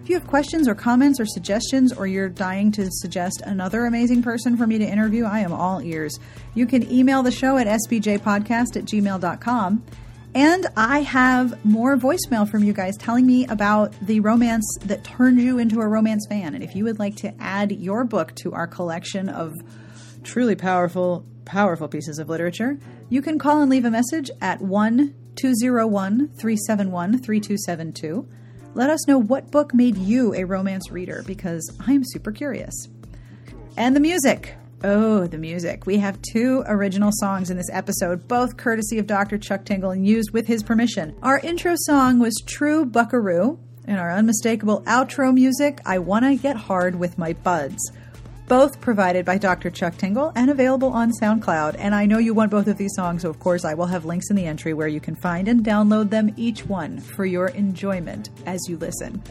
[0.03, 4.23] If you have questions or comments or suggestions, or you're dying to suggest another amazing
[4.23, 6.17] person for me to interview, I am all ears.
[6.55, 9.83] You can email the show at sbjpodcast at gmail.com.
[10.35, 15.39] And I have more voicemail from you guys telling me about the romance that turned
[15.39, 16.53] you into a romance fan.
[16.53, 19.55] And if you would like to add your book to our collection of
[20.23, 22.77] truly powerful, powerful pieces of literature,
[23.09, 28.27] you can call and leave a message at 1 201 371 3272.
[28.75, 32.87] Let us know what book made you a romance reader because I am super curious.
[33.75, 34.55] And the music.
[34.81, 35.85] Oh, the music.
[35.85, 39.37] We have two original songs in this episode, both courtesy of Dr.
[39.37, 41.13] Chuck Tingle and used with his permission.
[41.21, 46.95] Our intro song was True Buckaroo, and our unmistakable outro music, I Wanna Get Hard
[46.95, 47.91] with My Buds.
[48.47, 49.69] Both provided by Dr.
[49.69, 51.75] Chuck Tingle and available on SoundCloud.
[51.77, 54.05] And I know you want both of these songs, so of course I will have
[54.05, 57.49] links in the entry where you can find and download them each one for your
[57.49, 59.21] enjoyment as you listen.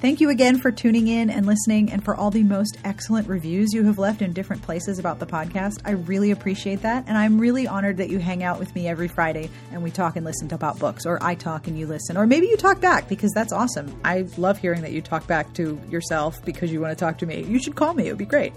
[0.00, 3.74] Thank you again for tuning in and listening and for all the most excellent reviews
[3.74, 5.82] you have left in different places about the podcast.
[5.84, 7.04] I really appreciate that.
[7.06, 10.16] And I'm really honored that you hang out with me every Friday and we talk
[10.16, 13.10] and listen about books, or I talk and you listen, or maybe you talk back
[13.10, 13.94] because that's awesome.
[14.02, 17.26] I love hearing that you talk back to yourself because you want to talk to
[17.26, 17.42] me.
[17.42, 18.54] You should call me, it would be great.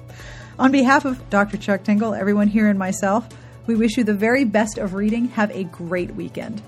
[0.59, 1.57] On behalf of Dr.
[1.57, 3.27] Chuck Tingle, everyone here, and myself,
[3.67, 5.27] we wish you the very best of reading.
[5.27, 6.61] Have a great weekend.